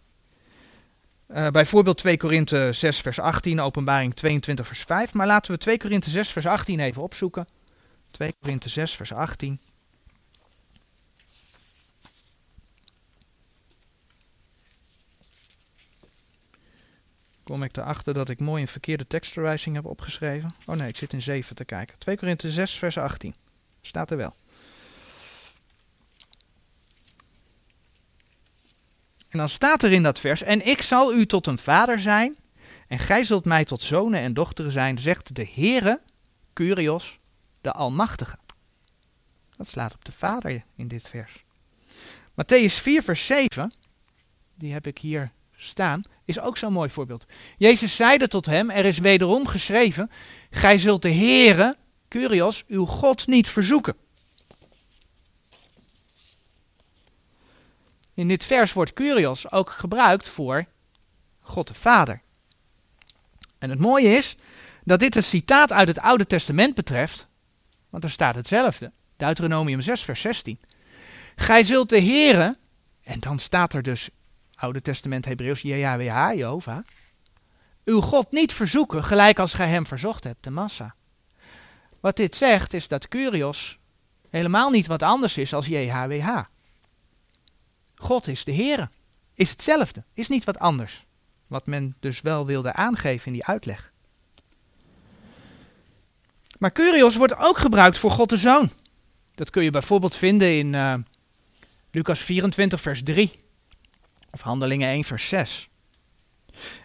[1.28, 5.12] Uh, bijvoorbeeld 2 Korinthe 6 vers 18, openbaring 22 vers 5.
[5.12, 7.48] Maar laten we 2 Korinthe 6 vers 18 even opzoeken.
[8.10, 9.60] 2 Korinthe 6 vers 18.
[17.52, 20.54] Kom ik erachter dat ik mooi een verkeerde tekstverwijzing heb opgeschreven?
[20.66, 21.98] Oh nee, ik zit in 7 te kijken.
[21.98, 23.34] 2 Korinthe 6 vers 18.
[23.80, 24.34] Staat er wel.
[29.28, 32.36] En dan staat er in dat vers: En ik zal u tot een vader zijn,
[32.88, 36.00] en gij zult mij tot zonen en dochteren zijn, zegt de Heere,
[36.52, 37.18] Curios,
[37.60, 38.38] de Almachtige.
[39.56, 41.44] Dat slaat op de vader in dit vers.
[42.30, 43.72] Matthäus 4, vers 7,
[44.54, 45.32] die heb ik hier
[45.64, 47.26] staan, is ook zo'n mooi voorbeeld.
[47.56, 50.10] Jezus zeide tot hem: Er is wederom geschreven:
[50.50, 51.76] Gij zult de Heere,
[52.08, 53.94] Curios, uw God niet verzoeken.
[58.14, 60.66] In dit vers wordt Curios ook gebruikt voor
[61.40, 62.20] God de Vader.
[63.58, 64.36] En het mooie is
[64.84, 67.26] dat dit een citaat uit het Oude Testament betreft,
[67.90, 68.90] want er staat hetzelfde.
[69.16, 70.58] Deuteronomium 6, vers 16.
[71.36, 72.56] Gij zult de Heere,
[73.02, 74.10] en dan staat er dus
[74.62, 76.84] Oude Testament Hebreeuws, JHWH, Jehovah,
[77.84, 80.94] uw God niet verzoeken, gelijk als gij hem verzocht hebt, de massa.
[82.00, 83.78] Wat dit zegt is dat Curios
[84.30, 86.40] helemaal niet wat anders is als JHWH.
[87.94, 88.88] God is de Heere.
[89.34, 91.04] Is hetzelfde, is niet wat anders.
[91.46, 93.92] Wat men dus wel wilde aangeven in die uitleg.
[96.58, 98.70] Maar Curios wordt ook gebruikt voor God de Zoon.
[99.34, 100.94] Dat kun je bijvoorbeeld vinden in uh,
[101.90, 103.41] Lucas 24, vers 3.
[104.32, 105.68] Of Handelingen 1, vers 6.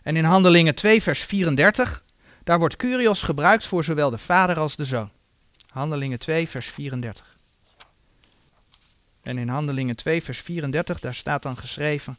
[0.03, 2.03] En in Handelingen 2, vers 34,
[2.43, 5.09] daar wordt Curios gebruikt voor zowel de Vader als de Zoon.
[5.69, 7.37] Handelingen 2, vers 34.
[9.21, 12.17] En in Handelingen 2, vers 34, daar staat dan geschreven.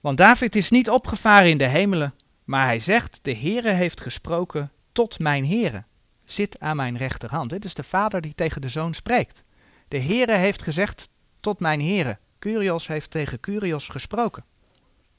[0.00, 2.14] Want David is niet opgevaren in de hemelen,
[2.44, 5.84] maar hij zegt, de Heere heeft gesproken tot mijn Heere.
[6.26, 7.50] Zit aan mijn rechterhand.
[7.50, 9.42] Dit is de vader die tegen de zoon spreekt.
[9.88, 11.08] De Heere heeft gezegd
[11.40, 12.18] tot mijn Heere.
[12.38, 14.44] Curios heeft tegen Curios gesproken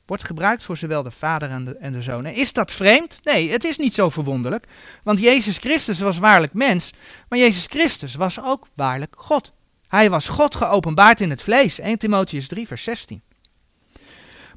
[0.08, 1.50] wordt gebruikt voor zowel de vader
[1.80, 2.26] en de, zoon.
[2.26, 3.20] En is dat vreemd?
[3.24, 4.66] Nee, het is niet zo verwonderlijk.
[5.04, 6.94] Want Jezus Christus was waarlijk mens,
[7.30, 9.52] maar Jezus Christus was ook waarlijk God.
[9.88, 11.80] Hij was God geopenbaard in het vlees.
[11.80, 13.22] 1 Timotheus 3, vers 16.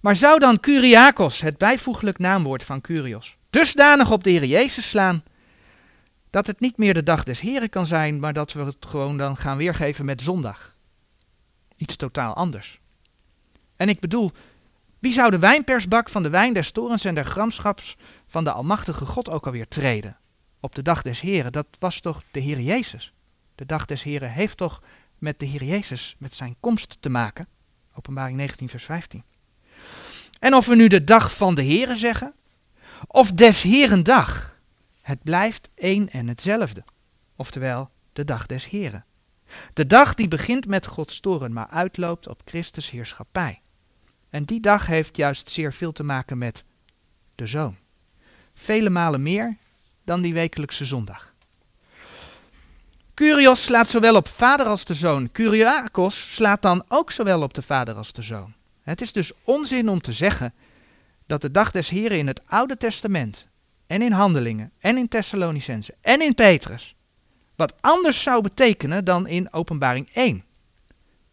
[0.00, 5.22] Maar zou dan Curiakos, het bijvoeglijk naamwoord van Curios, dusdanig op de Heer Jezus slaan,
[6.30, 9.16] dat het niet meer de dag des Heren kan zijn, maar dat we het gewoon
[9.16, 10.74] dan gaan weergeven met zondag?
[11.76, 12.80] Iets totaal anders.
[13.76, 14.32] En ik bedoel,
[14.98, 17.96] wie zou de wijnpersbak van de wijn des torens en der gramschaps
[18.28, 20.16] van de Almachtige God ook alweer treden?
[20.60, 23.12] Op de dag des Heren, dat was toch de Heer Jezus?
[23.54, 24.82] De dag des Heren heeft toch
[25.18, 27.46] met de Heer Jezus, met zijn komst te maken?
[27.94, 29.22] Openbaring 19, vers 15.
[30.38, 32.34] En of we nu de dag van de Heren zeggen,
[33.06, 34.49] of des Heren dag,
[35.00, 36.84] het blijft één en hetzelfde.
[37.36, 39.04] Oftewel, de dag des Heren.
[39.74, 43.60] De dag die begint met Gods toren, maar uitloopt op Christus heerschappij.
[44.30, 46.64] En die dag heeft juist zeer veel te maken met
[47.34, 47.76] de zoon.
[48.54, 49.56] Vele malen meer
[50.04, 51.34] dan die wekelijkse zondag.
[53.14, 55.32] Curios slaat zowel op vader als de zoon.
[55.32, 58.52] Curiakos slaat dan ook zowel op de vader als de zoon.
[58.82, 60.54] Het is dus onzin om te zeggen
[61.26, 63.46] dat de dag des Heren in het Oude Testament
[63.90, 66.94] en in Handelingen en in Thessalonicense en in Petrus
[67.56, 70.44] wat anders zou betekenen dan in Openbaring 1.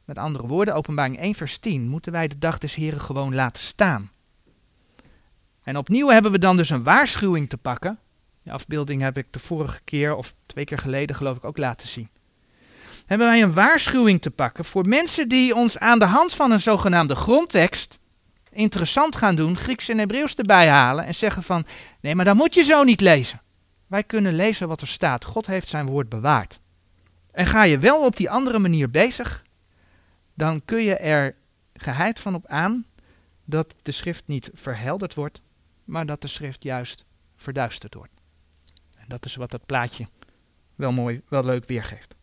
[0.05, 3.63] Met andere woorden, openbaring 1 vers 10, moeten wij de dag des Heren gewoon laten
[3.63, 4.11] staan.
[5.63, 7.99] En opnieuw hebben we dan dus een waarschuwing te pakken.
[8.43, 11.87] De afbeelding heb ik de vorige keer of twee keer geleden geloof ik ook laten
[11.87, 12.09] zien.
[13.05, 16.59] Hebben wij een waarschuwing te pakken voor mensen die ons aan de hand van een
[16.59, 17.96] zogenaamde grondtekst
[18.57, 21.65] interessant gaan doen, Grieks en Hebreeuws erbij halen en zeggen van
[21.99, 23.41] nee, maar dat moet je zo niet lezen.
[23.87, 25.25] Wij kunnen lezen wat er staat.
[25.25, 26.59] God heeft zijn woord bewaard.
[27.31, 29.43] En ga je wel op die andere manier bezig,
[30.33, 31.35] dan kun je er
[31.73, 32.85] geheid van op aan
[33.45, 35.41] dat de schrift niet verhelderd wordt,
[35.83, 37.03] maar dat de schrift juist
[37.35, 38.13] verduisterd wordt.
[38.95, 40.07] En dat is wat dat plaatje
[40.75, 42.15] wel mooi, wel leuk weergeeft.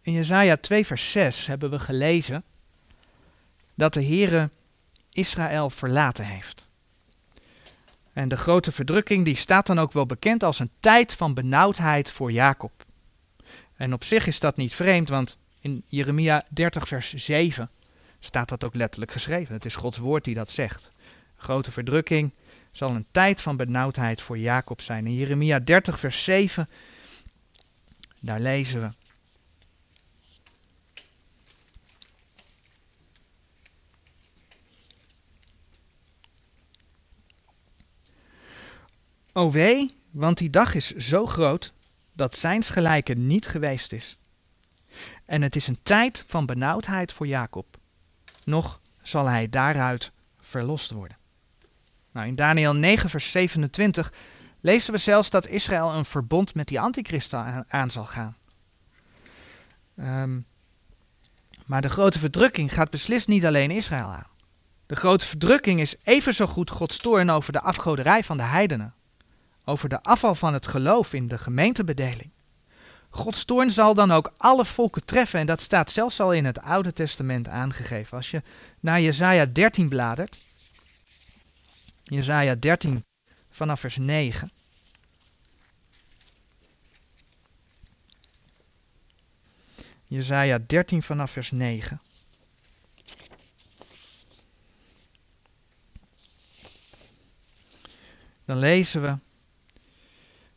[0.00, 2.44] In Jesaja 2 vers 6 hebben we gelezen
[3.74, 4.50] dat de Heere
[5.12, 6.68] Israël verlaten heeft.
[8.12, 12.10] En de grote verdrukking die staat dan ook wel bekend als een tijd van benauwdheid
[12.10, 12.72] voor Jacob.
[13.76, 17.70] En op zich is dat niet vreemd, want in Jeremia 30, vers 7
[18.20, 19.54] staat dat ook letterlijk geschreven.
[19.54, 20.92] Het is Gods woord die dat zegt.
[21.36, 22.30] Grote verdrukking
[22.72, 25.06] zal een tijd van benauwdheid voor Jacob zijn.
[25.06, 26.68] In Jeremia 30, vers 7
[28.20, 29.03] Daar lezen we.
[39.36, 41.72] O wee, want die dag is zo groot
[42.12, 44.16] dat zijns gelijke niet geweest is.
[45.24, 47.66] En het is een tijd van benauwdheid voor Jacob.
[48.44, 50.10] Nog zal hij daaruit
[50.40, 51.16] verlost worden.
[52.12, 54.12] Nou, in Daniel 9, vers 27
[54.60, 58.36] lezen we zelfs dat Israël een verbond met die antichristen aan, zal gaan.
[59.96, 60.38] Ehm,
[61.64, 64.26] maar de grote verdrukking gaat beslist niet alleen Israël aan.
[64.86, 68.94] De grote verdrukking is even zo goed Gods toorn over de afgoderij van de heidenen
[69.64, 72.30] over de afval van het geloof in de gemeentebedeling.
[73.10, 76.60] Gods toorn zal dan ook alle volken treffen en dat staat zelfs al in het
[76.60, 78.16] Oude Testament aangegeven.
[78.16, 78.42] Als je
[78.80, 80.40] naar Jesaja 13 bladert,
[82.02, 83.04] Jesaja 13
[83.50, 84.50] vanaf vers 9.
[90.06, 92.00] Jesaja 13 vanaf vers 9.
[98.44, 99.16] Dan lezen we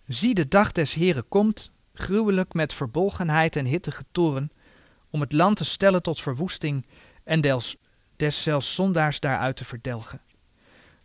[0.08, 4.52] Zie de dag des Heren komt, gruwelijk met verbolgenheid en hittige toren,
[5.10, 6.86] om het land te stellen tot verwoesting
[7.24, 7.76] en des,
[8.16, 10.22] des zondaars daaruit te verdelgen.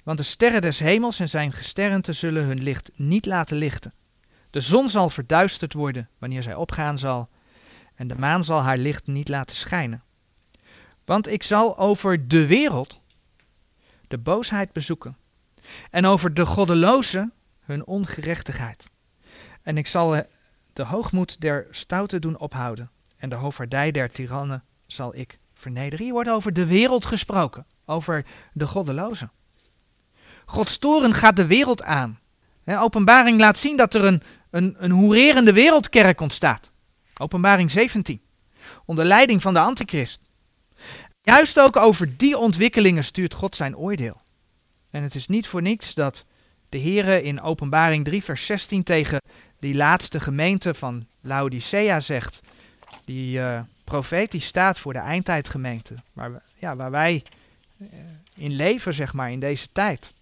[0.02, 3.92] Want de sterren des hemels en zijn gesternte zullen hun licht niet laten lichten.
[4.50, 7.28] De zon zal verduisterd worden wanneer zij opgaan zal,
[7.94, 10.02] en de maan zal haar licht niet laten schijnen.
[11.04, 13.00] Want ik zal over de wereld
[14.08, 15.16] de boosheid bezoeken,
[15.90, 17.32] en over de goddelozen
[17.64, 18.90] hun ongerechtigheid.
[19.62, 20.24] En ik zal
[20.72, 22.90] de hoogmoed der stouten doen ophouden.
[23.16, 26.04] En de hoofdvaardij der tirannen zal ik vernederen.
[26.04, 27.66] Hier wordt over de wereld gesproken.
[27.84, 29.30] Over de goddelozen.
[30.44, 32.18] Gods toren gaat de wereld aan.
[32.66, 36.70] openbaring laat zien dat er een, een, een hoererende wereldkerk ontstaat.
[37.16, 38.20] Openbaring 17.
[38.84, 40.20] Onder leiding van de antichrist.
[41.22, 44.20] Juist ook over die ontwikkelingen stuurt God zijn oordeel.
[44.90, 46.24] En het is niet voor niets dat
[46.68, 49.20] de Heere in Openbaring 3 vers 16 tegen
[49.62, 52.40] die laatste gemeente van Laodicea zegt.
[53.04, 55.94] Die uh, profeet die staat voor de eindtijdgemeente.
[56.12, 57.22] Waar, ja, waar wij
[57.76, 57.88] uh,
[58.34, 60.12] in leven, zeg maar, in deze tijd.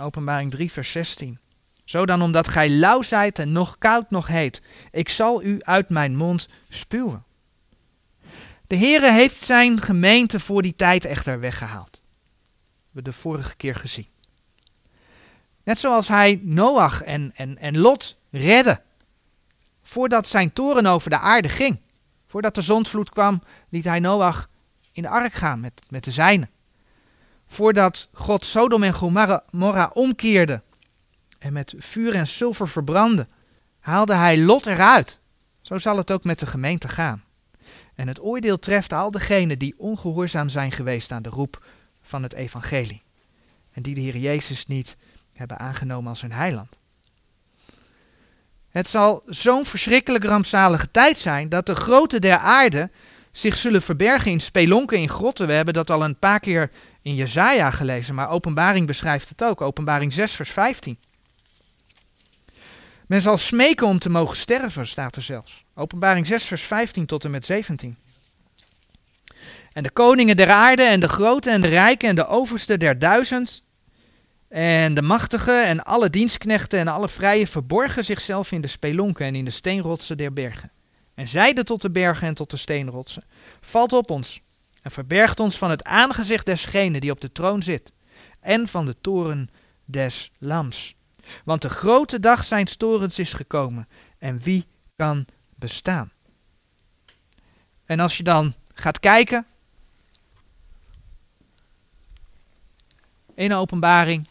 [0.00, 1.38] Openbaring 3, vers 16.
[1.84, 5.88] Zo dan omdat gij lauw zijt en nog koud nog heet, ik zal u uit
[5.88, 7.24] mijn mond spuwen.
[8.66, 12.00] De Heere heeft zijn gemeente voor die tijd echter weggehaald.
[12.90, 14.06] We de vorige keer gezien.
[15.62, 18.80] Net zoals hij Noach en, en, en Lot redde.
[19.82, 21.78] Voordat zijn toren over de aarde ging.
[22.26, 24.48] Voordat de zondvloed kwam, liet hij Noach
[24.92, 26.50] in de ark gaan met, met de zijnen.
[27.48, 30.60] Voordat God Sodom en Gomorra omkeerde
[31.38, 33.26] en met vuur en zilver verbrandde,
[33.80, 35.18] haalde hij Lot eruit.
[35.62, 37.22] Zo zal het ook met de gemeente gaan.
[37.94, 41.64] En het oordeel treft al degenen die ongehoorzaam zijn geweest aan de roep
[42.02, 43.02] van het evangelie.
[43.72, 44.96] En die de Heer Jezus niet
[45.32, 46.78] hebben aangenomen als hun heiland.
[48.70, 52.90] Het zal zo'n verschrikkelijk rampzalige tijd zijn dat de groten der aarde
[53.32, 55.46] zich zullen verbergen in spelonken, in grotten.
[55.46, 56.70] We hebben dat al een paar keer
[57.02, 59.60] in Jezaja gelezen, maar Openbaring beschrijft het ook.
[59.60, 60.98] Openbaring 6, vers 15.
[63.06, 65.64] Men zal smeken om te mogen sterven, staat er zelfs.
[65.74, 67.96] Openbaring 6, vers 15 tot en met 17.
[69.72, 72.98] En de koningen der aarde en de grote en de rijken en de overste der
[72.98, 73.62] duizend
[74.52, 79.34] en de machtigen en alle dienstknechten en alle vrije verborgen zichzelf in de spelonken en
[79.34, 80.70] in de steenrotsen der bergen.
[81.14, 83.24] En zeiden tot de bergen en tot de steenrotsen:
[83.60, 84.40] Valt op ons
[84.82, 87.92] en verbergt ons van het aangezicht desgene die op de troon zit
[88.40, 89.50] en van de toren
[89.84, 90.94] des lams.
[91.44, 93.88] Want de grote dag zijn torens is gekomen
[94.18, 96.10] en wie kan bestaan?
[97.86, 99.46] En als je dan gaat kijken
[103.34, 104.26] in de openbaring,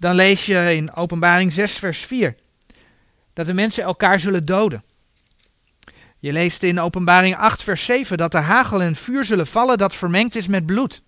[0.00, 2.36] dan lees je in Openbaring 6, vers 4
[3.32, 4.82] dat de mensen elkaar zullen doden.
[6.18, 9.94] Je leest in Openbaring 8, vers 7 dat de hagel en vuur zullen vallen dat
[9.94, 11.02] vermengd is met bloed.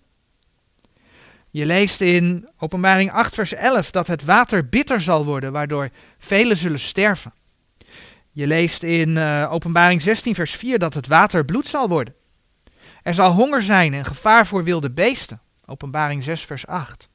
[1.49, 5.89] Je leest in Openbaring 8, vers 11 dat het water bitter zal worden, waardoor
[6.19, 7.33] velen zullen sterven.
[8.31, 12.13] Je leest in uh, Openbaring 16, vers 4 dat het water bloed zal worden.
[13.03, 15.39] Er zal honger zijn en gevaar voor wilde beesten.
[15.65, 17.09] Openbaring 6, vers 8.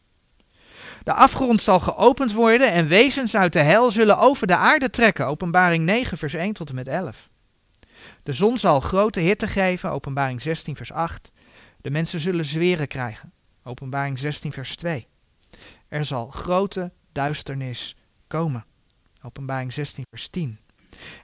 [1.08, 5.26] De afgrond zal geopend worden en wezens uit de hel zullen over de aarde trekken.
[5.26, 7.28] Openbaring 9, vers 1 tot en met 11.
[8.22, 9.90] De zon zal grote hitte geven.
[9.90, 11.32] Openbaring 16, vers 8.
[11.80, 13.32] De mensen zullen zweren krijgen.
[13.62, 15.06] Openbaring 16, vers 2.
[15.88, 17.96] Er zal grote duisternis
[18.26, 18.64] komen.
[19.22, 20.58] Openbaring 16, vers 10.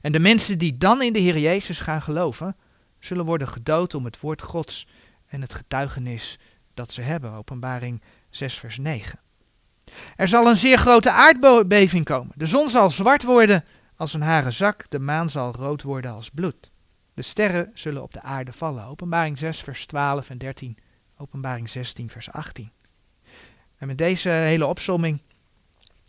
[0.01, 2.57] En de mensen die dan in de Heer Jezus gaan geloven,
[2.99, 4.87] zullen worden gedood om het woord Gods
[5.26, 6.39] en het getuigenis
[6.74, 7.32] dat ze hebben.
[7.32, 9.22] Openbaring 6, vers 9.
[10.16, 12.32] Er zal een zeer grote aardbeving komen.
[12.36, 13.64] De zon zal zwart worden
[13.97, 16.70] als een haren zak, de maan zal rood worden als bloed.
[17.14, 18.86] De sterren zullen op de aarde vallen.
[18.86, 20.78] Openbaring 6, vers 12 en 13.
[21.16, 22.70] Openbaring 16, vers 18.
[23.78, 25.20] En met deze hele opsomming,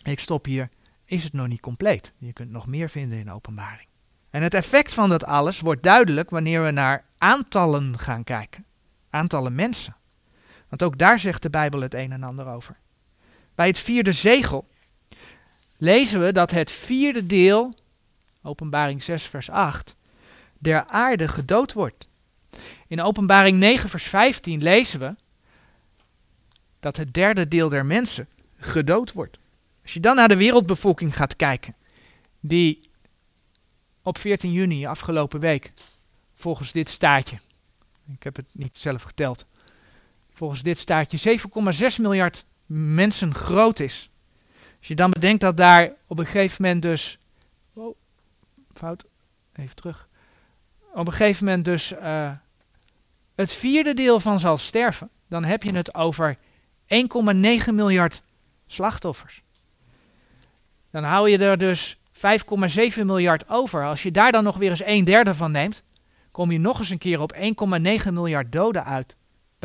[0.03, 0.69] ik stop hier,
[1.05, 2.11] is het nog niet compleet.
[2.17, 3.87] Je kunt nog meer vinden in openbaring.
[4.29, 8.65] En het effect van dat alles wordt duidelijk wanneer we naar aantallen gaan kijken.
[9.09, 9.95] Aantallen mensen.
[10.69, 12.75] Want ook daar zegt de Bijbel het een en ander over.
[13.55, 14.67] Bij het vierde zegel
[15.77, 17.73] lezen we dat het vierde deel,
[18.41, 19.95] openbaring 6 vers 8,
[20.57, 22.07] der aarde gedood wordt.
[22.87, 25.15] In openbaring 9 vers 15 lezen we
[26.79, 28.27] dat het derde deel der mensen
[28.59, 29.37] gedood wordt.
[29.83, 31.75] Als je dan naar de wereldbevolking gaat kijken,
[32.39, 32.89] die
[34.01, 35.71] op 14 juni afgelopen week,
[36.35, 37.39] volgens dit staatje,
[38.13, 39.45] ik heb het niet zelf geteld,
[40.33, 44.09] volgens dit staatje 7,6 miljard mensen groot is.
[44.77, 47.17] Als je dan bedenkt dat daar op een gegeven moment dus,
[47.73, 47.95] oh,
[48.73, 49.03] fout,
[49.55, 50.07] even terug,
[50.93, 52.31] op een gegeven moment dus uh,
[53.35, 58.21] het vierde deel van zal sterven, dan heb je het over 1,9 miljard
[58.67, 59.41] slachtoffers.
[60.91, 63.85] Dan hou je er dus 5,7 miljard over.
[63.85, 65.83] Als je daar dan nog weer eens een derde van neemt,
[66.31, 67.41] kom je nog eens een keer op 1,9
[68.11, 69.15] miljard doden uit.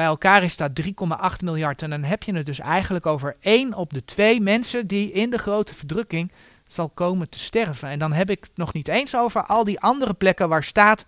[0.01, 1.83] Bij elkaar is dat 3,8 miljard.
[1.83, 5.31] En dan heb je het dus eigenlijk over 1 op de 2 mensen die in
[5.31, 6.33] de grote verdrukking
[6.67, 7.89] zal komen te sterven.
[7.89, 11.05] En dan heb ik het nog niet eens over al die andere plekken waar staat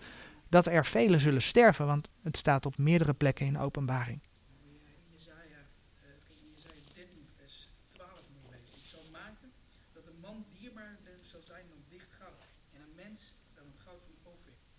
[0.48, 1.86] dat er velen zullen sterven.
[1.86, 4.20] Want het staat op meerdere plekken in openbaring.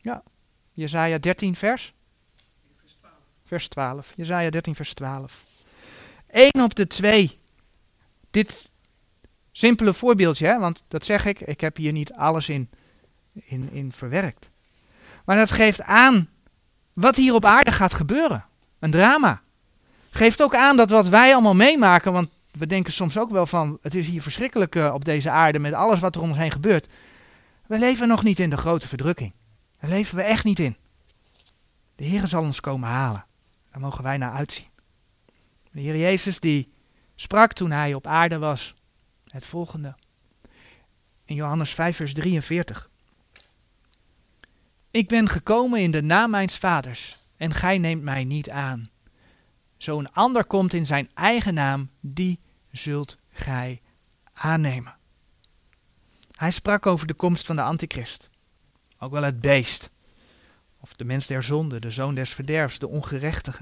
[0.01, 0.23] Ja,
[0.73, 1.93] Jezaja 13 vers?
[3.53, 4.13] Vers 12.
[4.15, 5.43] Jezaja 13 vers 12.
[6.27, 7.39] 1 op de 2.
[8.31, 8.69] Dit
[9.51, 12.69] simpele voorbeeldje, hè, want dat zeg ik, ik heb hier niet alles in,
[13.33, 14.49] in, in verwerkt.
[15.25, 16.29] Maar dat geeft aan
[16.93, 18.45] wat hier op aarde gaat gebeuren.
[18.79, 19.41] Een drama.
[20.09, 23.77] Geeft ook aan dat wat wij allemaal meemaken, want we denken soms ook wel van,
[23.81, 26.51] het is hier verschrikkelijk uh, op deze aarde met alles wat er om ons heen
[26.51, 26.87] gebeurt.
[27.67, 29.31] We leven nog niet in de grote verdrukking.
[29.79, 30.75] Daar leven we echt niet in.
[31.95, 33.25] De Heer zal ons komen halen.
[33.73, 34.67] Daar mogen wij naar uitzien.
[35.71, 36.73] De Heer Jezus die
[37.15, 38.73] sprak toen hij op aarde was
[39.29, 39.95] het volgende.
[41.25, 42.89] In Johannes 5 vers 43.
[44.91, 48.89] Ik ben gekomen in de naam mijns vaders en gij neemt mij niet aan.
[49.77, 52.39] Zo een ander komt in zijn eigen naam, die
[52.71, 53.81] zult gij
[54.33, 54.95] aannemen.
[56.35, 58.29] Hij sprak over de komst van de antichrist
[59.03, 59.89] ook wel het beest.
[60.83, 63.61] Of de mens der zonde, de zoon des verderfs, de ongerechtige.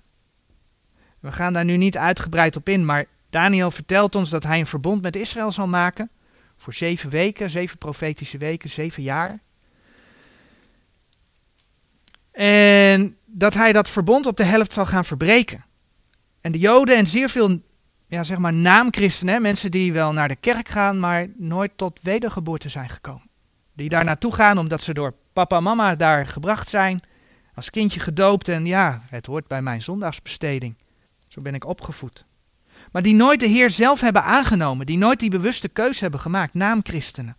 [1.20, 4.68] We gaan daar nu niet uitgebreid op in, maar Daniel vertelt ons dat hij een
[4.68, 6.10] verbond met Israël zal maken.
[6.58, 9.40] Voor zeven weken, zeven profetische weken, zeven jaar.
[12.32, 15.64] En dat hij dat verbond op de helft zal gaan verbreken.
[16.42, 17.60] En de Joden en zeer veel
[18.08, 22.70] ja, zeg maar naamchristenen, mensen die wel naar de kerk gaan, maar nooit tot wedergeboorte
[22.70, 23.30] zijn gekomen.
[23.74, 27.04] Die daar naartoe gaan omdat ze door papa en mama daar gebracht zijn.
[27.54, 30.76] Als kindje gedoopt en ja, het hoort bij mijn zondagsbesteding.
[31.28, 32.26] Zo ben ik opgevoed.
[32.92, 34.86] Maar die nooit de Heer zelf hebben aangenomen.
[34.86, 36.54] Die nooit die bewuste keus hebben gemaakt.
[36.54, 37.36] Naamchristenen.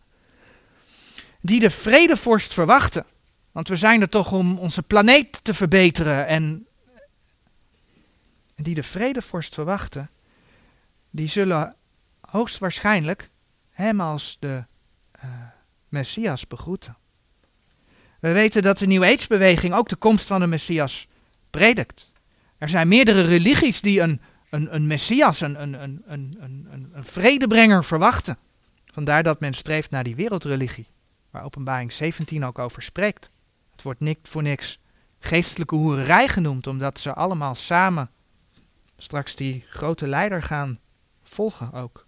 [1.40, 3.04] Die de vredevorst verwachten.
[3.52, 6.26] Want we zijn er toch om onze planeet te verbeteren.
[6.26, 6.66] En,
[8.54, 10.10] die de vredevorst verwachten.
[11.10, 11.74] Die zullen
[12.20, 13.30] hoogstwaarschijnlijk
[13.70, 14.64] hem als de
[15.24, 15.30] uh,
[15.88, 16.96] Messias begroeten.
[18.22, 21.06] We weten dat de New Age beweging ook de komst van de Messias
[21.50, 22.12] predikt.
[22.58, 24.20] Er zijn meerdere religies die een,
[24.50, 28.38] een, een Messias, een, een, een, een, een, een vredebrenger verwachten.
[28.92, 30.86] Vandaar dat men streeft naar die wereldreligie,
[31.30, 33.30] waar openbaring 17 ook over spreekt.
[33.72, 34.78] Het wordt niet voor niks
[35.20, 38.10] geestelijke hoererij genoemd, omdat ze allemaal samen
[38.98, 40.78] straks die grote leider gaan
[41.22, 42.06] volgen ook.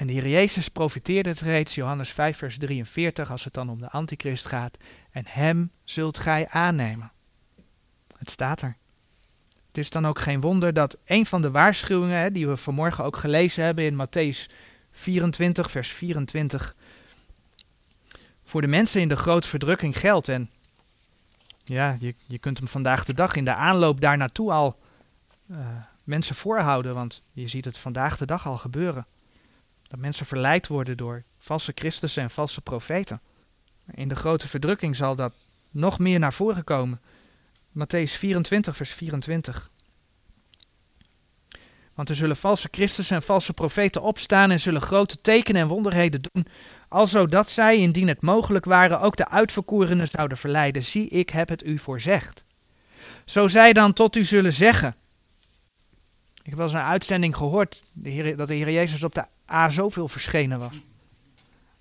[0.00, 3.80] En de Heer Jezus profiteerde het reeds, Johannes 5, vers 43, als het dan om
[3.80, 4.76] de antichrist gaat.
[5.10, 7.10] En hem zult gij aannemen.
[8.18, 8.76] Het staat er.
[9.66, 13.04] Het is dan ook geen wonder dat een van de waarschuwingen, hè, die we vanmorgen
[13.04, 14.52] ook gelezen hebben in Matthäus
[14.92, 16.74] 24, vers 24,
[18.44, 20.28] voor de mensen in de grote verdrukking geldt.
[20.28, 20.50] En
[21.64, 24.78] ja, je, je kunt hem vandaag de dag in de aanloop daar naartoe al
[25.50, 25.58] uh,
[26.04, 29.06] mensen voorhouden, want je ziet het vandaag de dag al gebeuren.
[29.90, 33.20] Dat mensen verleid worden door valse Christussen en valse profeten.
[33.94, 35.32] In de grote verdrukking zal dat
[35.70, 37.00] nog meer naar voren komen.
[37.78, 39.70] Matthäus 24, vers 24.
[41.94, 46.22] Want er zullen valse Christussen en valse profeten opstaan en zullen grote tekenen en wonderheden
[46.32, 46.46] doen,
[46.88, 50.82] alzodat zij, indien het mogelijk waren, ook de uitverkorenen zouden verleiden.
[50.82, 52.44] Zie, ik heb het u voorzegd.
[53.24, 54.94] Zo zij dan tot u zullen zeggen.
[56.34, 57.82] Ik heb wel eens een uitzending gehoord
[58.36, 60.74] dat de Heer Jezus op de A zoveel verschenen was.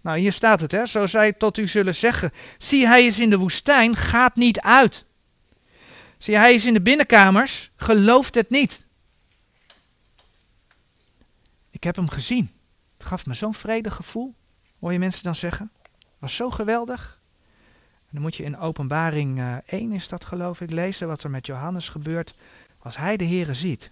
[0.01, 0.85] Nou, hier staat het, hè.
[0.85, 2.31] Zo zij tot u zullen zeggen.
[2.57, 5.05] Zie, hij is in de woestijn, gaat niet uit.
[6.17, 8.83] Zie, hij is in de binnenkamers, gelooft het niet.
[11.71, 12.51] Ik heb hem gezien.
[12.97, 14.33] Het gaf me zo'n vredig gevoel.
[14.79, 15.71] Hoor je mensen dan zeggen?
[16.17, 17.19] Was zo geweldig.
[18.09, 21.45] Dan moet je in openbaring uh, 1 is dat geloof ik lezen wat er met
[21.45, 22.35] Johannes gebeurt.
[22.77, 23.91] Als hij de Here ziet.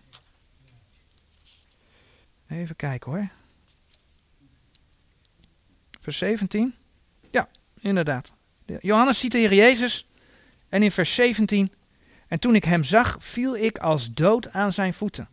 [2.48, 3.30] Even kijken hoor.
[6.08, 6.76] Vers 17.
[7.32, 7.48] Ja,
[7.80, 8.32] inderdaad.
[8.82, 10.06] Johannes ziet de Heer Jezus.
[10.70, 11.72] En in vers 17.
[12.28, 15.28] En toen ik hem zag, viel ik als dood aan zijn voeten.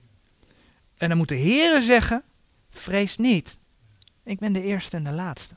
[0.97, 2.23] En dan moet de Heere zeggen,
[2.71, 3.57] vrees niet.
[4.23, 5.55] Ik ben de eerste en de laatste.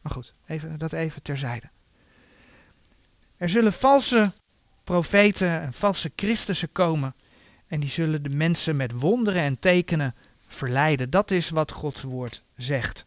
[0.00, 1.68] Maar goed, even, dat even terzijde.
[3.36, 4.32] Er zullen valse
[4.84, 7.14] profeten en valse Christussen komen.
[7.66, 10.14] En die zullen de mensen met wonderen en tekenen
[10.48, 11.10] verleiden.
[11.10, 13.06] Dat is wat Gods woord zegt.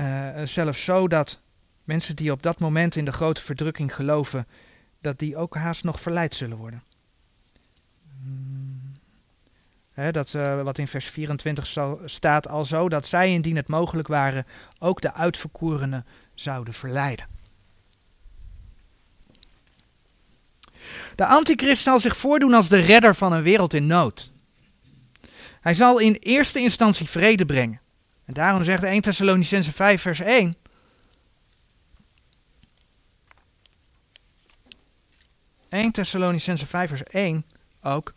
[0.00, 1.38] Uh, zelfs zo dat
[1.84, 4.46] mensen die op dat moment in de grote verdrukking geloven,
[5.00, 6.82] dat die ook haast nog verleid zullen worden.
[10.10, 14.08] Dat uh, wat in vers 24 zal, staat al zo dat zij, indien het mogelijk
[14.08, 14.46] waren,
[14.78, 17.26] ook de uitverkorenen zouden verleiden.
[21.14, 24.30] De antichrist zal zich voordoen als de redder van een wereld in nood.
[25.60, 27.80] Hij zal in eerste instantie vrede brengen.
[28.28, 30.56] En daarom zegt 1 Thessalonicense 5 vers 1.
[35.68, 37.44] ...1 Thessalonicense 5 vers 1
[37.82, 38.12] ook...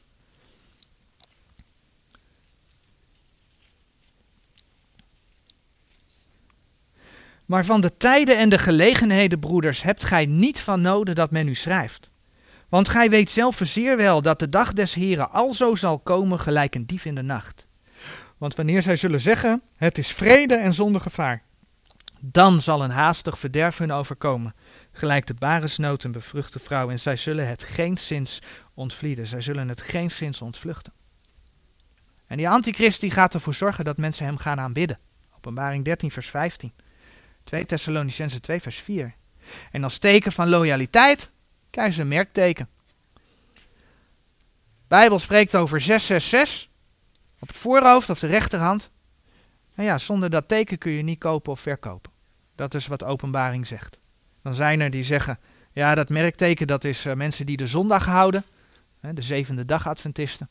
[7.46, 11.48] Maar van de tijden en de gelegenheden, broeders, hebt gij niet van noden dat men
[11.48, 12.12] u schrijft.
[12.70, 16.76] Want gij weet zelf zeer wel dat de dag des Heren alzo zal komen gelijk
[16.76, 17.68] een dief in de nacht.
[18.42, 21.42] Want wanneer zij zullen zeggen, het is vrede en zonder gevaar,
[22.20, 24.56] dan zal een haastig verderf hun overkomen,
[24.92, 28.42] gelijk de baresnood een bevruchte vrouw, en zij zullen het geenszins
[28.74, 30.94] ontvlieden, zij zullen het geenszins ontvluchten.
[32.28, 35.00] En die antichrist die gaat ervoor zorgen dat mensen hem gaan aanbidden.
[35.38, 36.72] Openbaring 13 vers 15.
[37.44, 39.14] 2 Thessalonicense 2 vers 4.
[39.72, 41.30] En als teken van loyaliteit
[41.70, 42.68] krijgen ze een merkteken.
[43.54, 43.60] De
[44.88, 46.70] Bijbel spreekt over 666
[47.42, 48.90] op het voorhoofd of de rechterhand.
[49.76, 52.12] En ja, zonder dat teken kun je niet kopen of verkopen.
[52.56, 54.00] Dat is wat openbaring zegt.
[54.42, 55.40] Dan zijn er die zeggen,
[55.72, 58.44] ja dat merkteken dat is uh, mensen die de zondag houden.
[59.00, 60.50] Hè, de zevende dag Adventisten.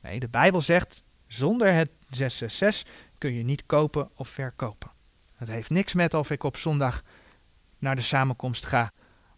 [0.00, 4.90] Nee, de Bijbel zegt, zonder het 666 kun je niet kopen of verkopen.
[5.36, 7.02] Het heeft niks met of ik op zondag
[7.78, 8.92] naar de samenkomst ga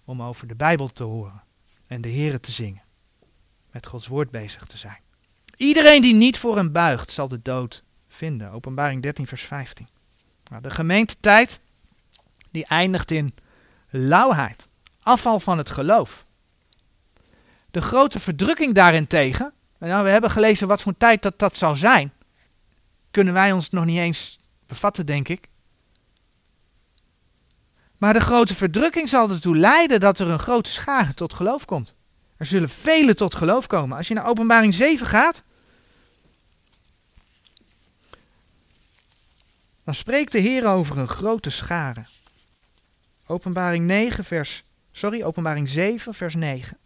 [0.04, 1.42] om over de Bijbel te horen
[1.86, 2.82] en de Here te zingen.
[3.70, 5.03] Met Gods woord bezig te zijn.
[5.56, 8.50] Iedereen die niet voor hem buigt, zal de dood vinden.
[8.50, 9.86] Openbaring 13, vers 15.
[10.50, 11.60] Nou, de gemeentetijd
[12.50, 13.34] die eindigt in
[13.90, 14.66] lauwheid,
[15.02, 16.24] afval van het geloof.
[17.70, 22.12] De grote verdrukking daarentegen, nou, we hebben gelezen wat voor tijd dat dat zal zijn,
[23.10, 25.48] kunnen wij ons nog niet eens bevatten, denk ik.
[27.96, 31.94] Maar de grote verdrukking zal ertoe leiden dat er een grote schare tot geloof komt.
[32.36, 33.96] Er zullen velen tot geloof komen.
[33.96, 35.42] Als je naar Openbaring 7 gaat,
[39.84, 42.04] dan spreekt de Heer over een grote schare.
[43.26, 46.78] Openbaring 9 vers sorry, Openbaring 7 vers 9.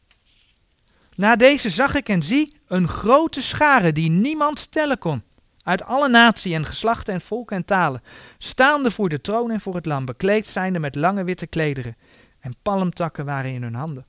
[1.15, 5.23] Na deze zag ik en zie een grote schare die niemand tellen kon
[5.63, 8.03] uit alle naties en geslachten en volken en talen,
[8.39, 11.97] staande voor de troon en voor het lam, bekleed zijnde met lange witte klederen,
[12.41, 14.07] en palmtakken waren in hun handen.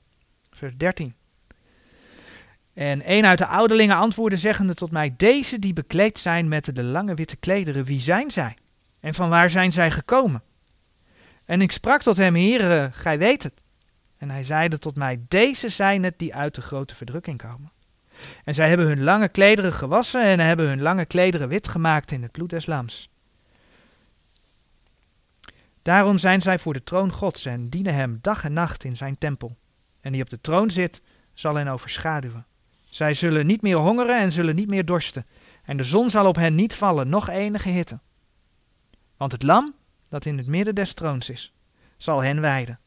[0.50, 1.14] Vers 13.
[2.74, 6.82] En een uit de ouderlingen antwoordde zeggende tot mij, deze die bekleed zijn met de
[6.82, 8.56] lange witte klederen, wie zijn zij?
[9.00, 10.42] En van waar zijn zij gekomen?
[11.44, 13.54] En ik sprak tot hem, heren, gij weet het.
[14.18, 17.70] En hij zeide tot mij, deze zijn het die uit de grote verdrukking komen.
[18.44, 22.22] En zij hebben hun lange klederen gewassen en hebben hun lange klederen wit gemaakt in
[22.22, 23.08] het bloed des lams.
[25.82, 29.18] Daarom zijn zij voor de troon Gods en dienen hem dag en nacht in zijn
[29.18, 29.56] tempel.
[30.00, 31.00] En die op de troon zit,
[31.34, 32.44] zal hen overschaduwen.
[32.90, 35.26] Zij zullen niet meer hongeren en zullen niet meer dorsten.
[35.64, 37.98] En de zon zal op hen niet vallen, nog enige hitte.
[39.16, 39.74] Want het lam,
[40.08, 41.52] dat in het midden des troons is,
[41.96, 42.78] zal hen wijden.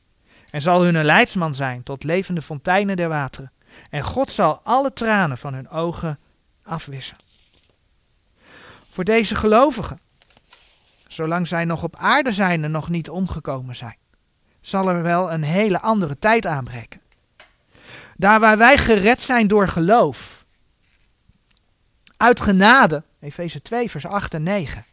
[0.49, 3.51] En zal hun een leidsman zijn tot levende fonteinen der wateren.
[3.89, 6.19] En God zal alle tranen van hun ogen
[6.63, 7.17] afwissen.
[8.91, 9.99] Voor deze gelovigen,
[11.07, 13.97] zolang zij nog op aarde zijn en nog niet omgekomen zijn,
[14.61, 17.01] zal er wel een hele andere tijd aanbreken.
[18.17, 20.45] Daar waar wij gered zijn door geloof,
[22.17, 24.85] uit genade, Efeze 2, vers 8 en 9,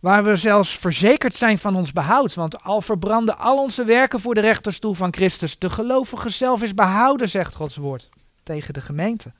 [0.00, 4.34] waar we zelfs verzekerd zijn van ons behoud, want al verbranden al onze werken voor
[4.34, 8.08] de rechterstoel van Christus, de gelovige zelf is behouden, zegt Gods woord
[8.42, 9.32] tegen de gemeente.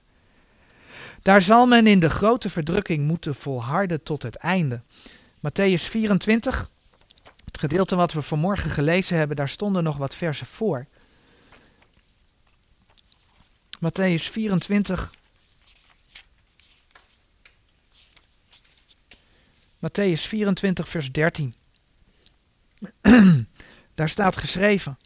[1.23, 4.81] Daar zal men in de grote verdrukking moeten volharden tot het einde.
[5.37, 6.69] Matthäus 24,
[7.45, 10.87] het gedeelte wat we vanmorgen gelezen hebben, daar stonden nog wat versen voor.
[13.81, 15.11] Matthäus 24.
[19.79, 21.55] Matthäus 24, vers 13.
[23.95, 24.99] Daar staat geschreven.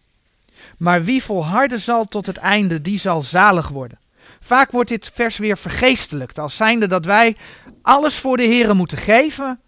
[0.79, 3.99] Maar wie volharden zal tot het einde, die zal zalig worden.
[4.41, 7.37] Vaak wordt dit vers weer vergeestelijkt, als zijnde dat wij
[7.83, 9.61] alles voor de Heer moeten geven,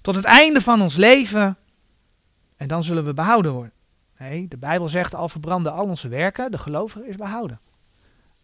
[0.00, 1.56] tot het einde van ons leven,
[2.56, 3.72] en dan zullen we behouden worden.
[4.18, 7.60] Nee, de Bijbel zegt al verbranden al onze werken, de gelovige is behouden.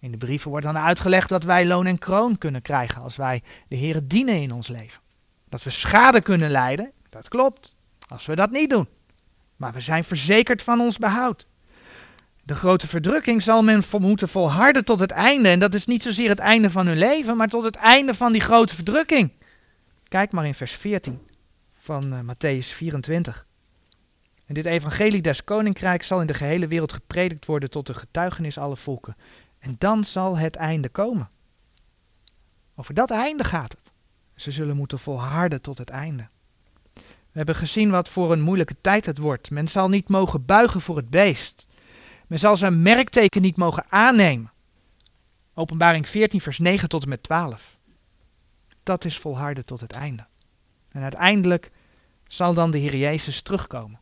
[0.00, 3.42] In de brieven wordt dan uitgelegd dat wij loon en kroon kunnen krijgen als wij
[3.68, 5.00] de Heer dienen in ons leven.
[5.48, 7.74] Dat we schade kunnen lijden, dat klopt,
[8.08, 8.88] als we dat niet doen.
[9.56, 11.46] Maar we zijn verzekerd van ons behoud.
[12.42, 15.48] De grote verdrukking zal men moeten volharden tot het einde.
[15.48, 18.32] En dat is niet zozeer het einde van hun leven, maar tot het einde van
[18.32, 19.32] die grote verdrukking.
[20.08, 21.18] Kijk maar in vers 14
[21.78, 23.46] van uh, Matthäus 24.
[24.46, 28.58] En dit evangelie des koninkrijks zal in de gehele wereld gepredikt worden tot de getuigenis
[28.58, 29.16] alle volken.
[29.58, 31.28] En dan zal het einde komen.
[32.74, 33.90] Over dat einde gaat het.
[34.36, 36.28] Ze zullen moeten volharden tot het einde.
[37.38, 39.50] We hebben gezien wat voor een moeilijke tijd het wordt.
[39.50, 41.66] Men zal niet mogen buigen voor het beest.
[42.26, 44.52] Men zal zijn merkteken niet mogen aannemen.
[45.54, 47.76] Openbaring 14, vers 9 tot en met 12.
[48.82, 50.26] Dat is volharden tot het einde.
[50.92, 51.70] En uiteindelijk
[52.28, 53.98] zal dan de Heer Jezus terugkomen.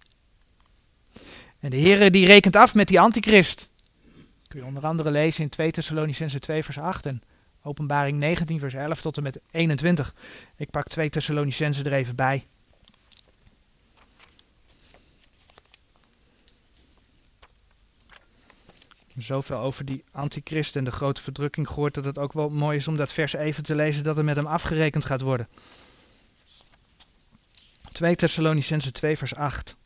[1.61, 3.69] En de Heer die rekent af met die antichrist.
[4.49, 7.23] Kun je onder andere lezen in 2 Thessalonicense 2 vers 8 en
[7.67, 10.15] Openbaring 19 vers 11 tot en met 21.
[10.57, 12.45] Ik pak 2 Thessalonicense er even bij.
[19.17, 22.89] Zoveel over die antichrist en de grote verdrukking gehoord dat het ook wel mooi is
[22.89, 25.49] om dat vers even te lezen dat er met hem afgerekend gaat worden.
[27.93, 29.77] 2 Thessalonicense 2 vers 8.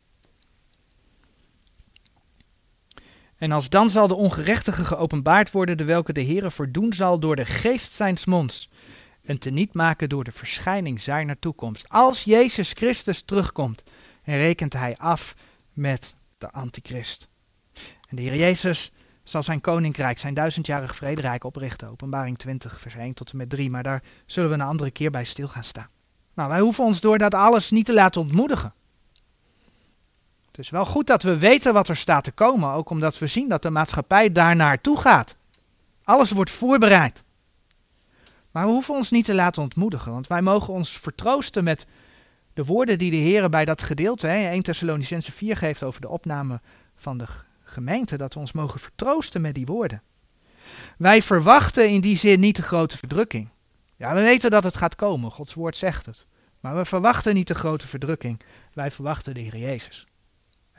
[3.40, 7.36] En als dan zal de ongerechtige geopenbaard worden, de welke de Heere verdoen zal door
[7.36, 8.70] de geest zijns monds,
[9.24, 11.88] en te niet maken door de verschijning zijner toekomst.
[11.88, 13.82] Als Jezus Christus terugkomt,
[14.24, 15.34] en rekent hij af
[15.72, 17.28] met de antichrist.
[18.08, 18.92] En de Heer Jezus
[19.24, 21.88] zal zijn koninkrijk, zijn duizendjarig vrederijk oprichten.
[21.88, 23.70] Openbaring 20, vers 1 tot en met 3.
[23.70, 25.88] Maar daar zullen we een andere keer bij stil gaan staan.
[26.34, 28.72] Nou, wij hoeven ons door dat alles niet te laten ontmoedigen.
[30.50, 33.26] Het is wel goed dat we weten wat er staat te komen, ook omdat we
[33.26, 35.36] zien dat de maatschappij daar naartoe gaat.
[36.04, 37.22] Alles wordt voorbereid.
[38.50, 41.86] Maar we hoeven ons niet te laten ontmoedigen, want wij mogen ons vertroosten met
[42.54, 46.08] de woorden die de Heer bij dat gedeelte, hè, 1 Thessalonicense 4 geeft over de
[46.08, 46.60] opname
[46.96, 47.26] van de
[47.64, 50.02] gemeente, dat we ons mogen vertroosten met die woorden.
[50.96, 53.48] Wij verwachten in die zin niet de grote verdrukking.
[53.96, 56.24] Ja, we weten dat het gaat komen, Gods woord zegt het.
[56.60, 58.40] Maar we verwachten niet de grote verdrukking,
[58.72, 60.06] wij verwachten de Heer Jezus.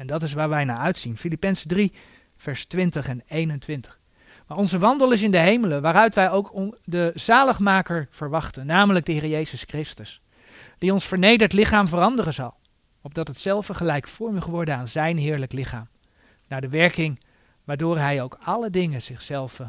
[0.01, 1.17] En dat is waar wij naar uitzien.
[1.17, 1.93] Filippenzen 3,
[2.37, 3.99] vers 20 en 21.
[4.47, 9.11] Maar onze wandel is in de hemelen, waaruit wij ook de zaligmaker verwachten, namelijk de
[9.11, 10.21] Heer Jezus Christus.
[10.77, 12.53] Die ons vernederd lichaam veranderen zal,
[13.01, 15.87] opdat het zelf gelijkvormig worden aan zijn heerlijk lichaam.
[16.47, 17.19] Naar de werking
[17.63, 19.59] waardoor hij ook alle dingen zichzelf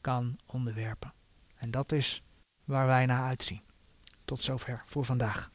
[0.00, 1.12] kan onderwerpen.
[1.56, 2.22] En dat is
[2.64, 3.60] waar wij naar uitzien.
[4.24, 5.50] Tot zover voor vandaag.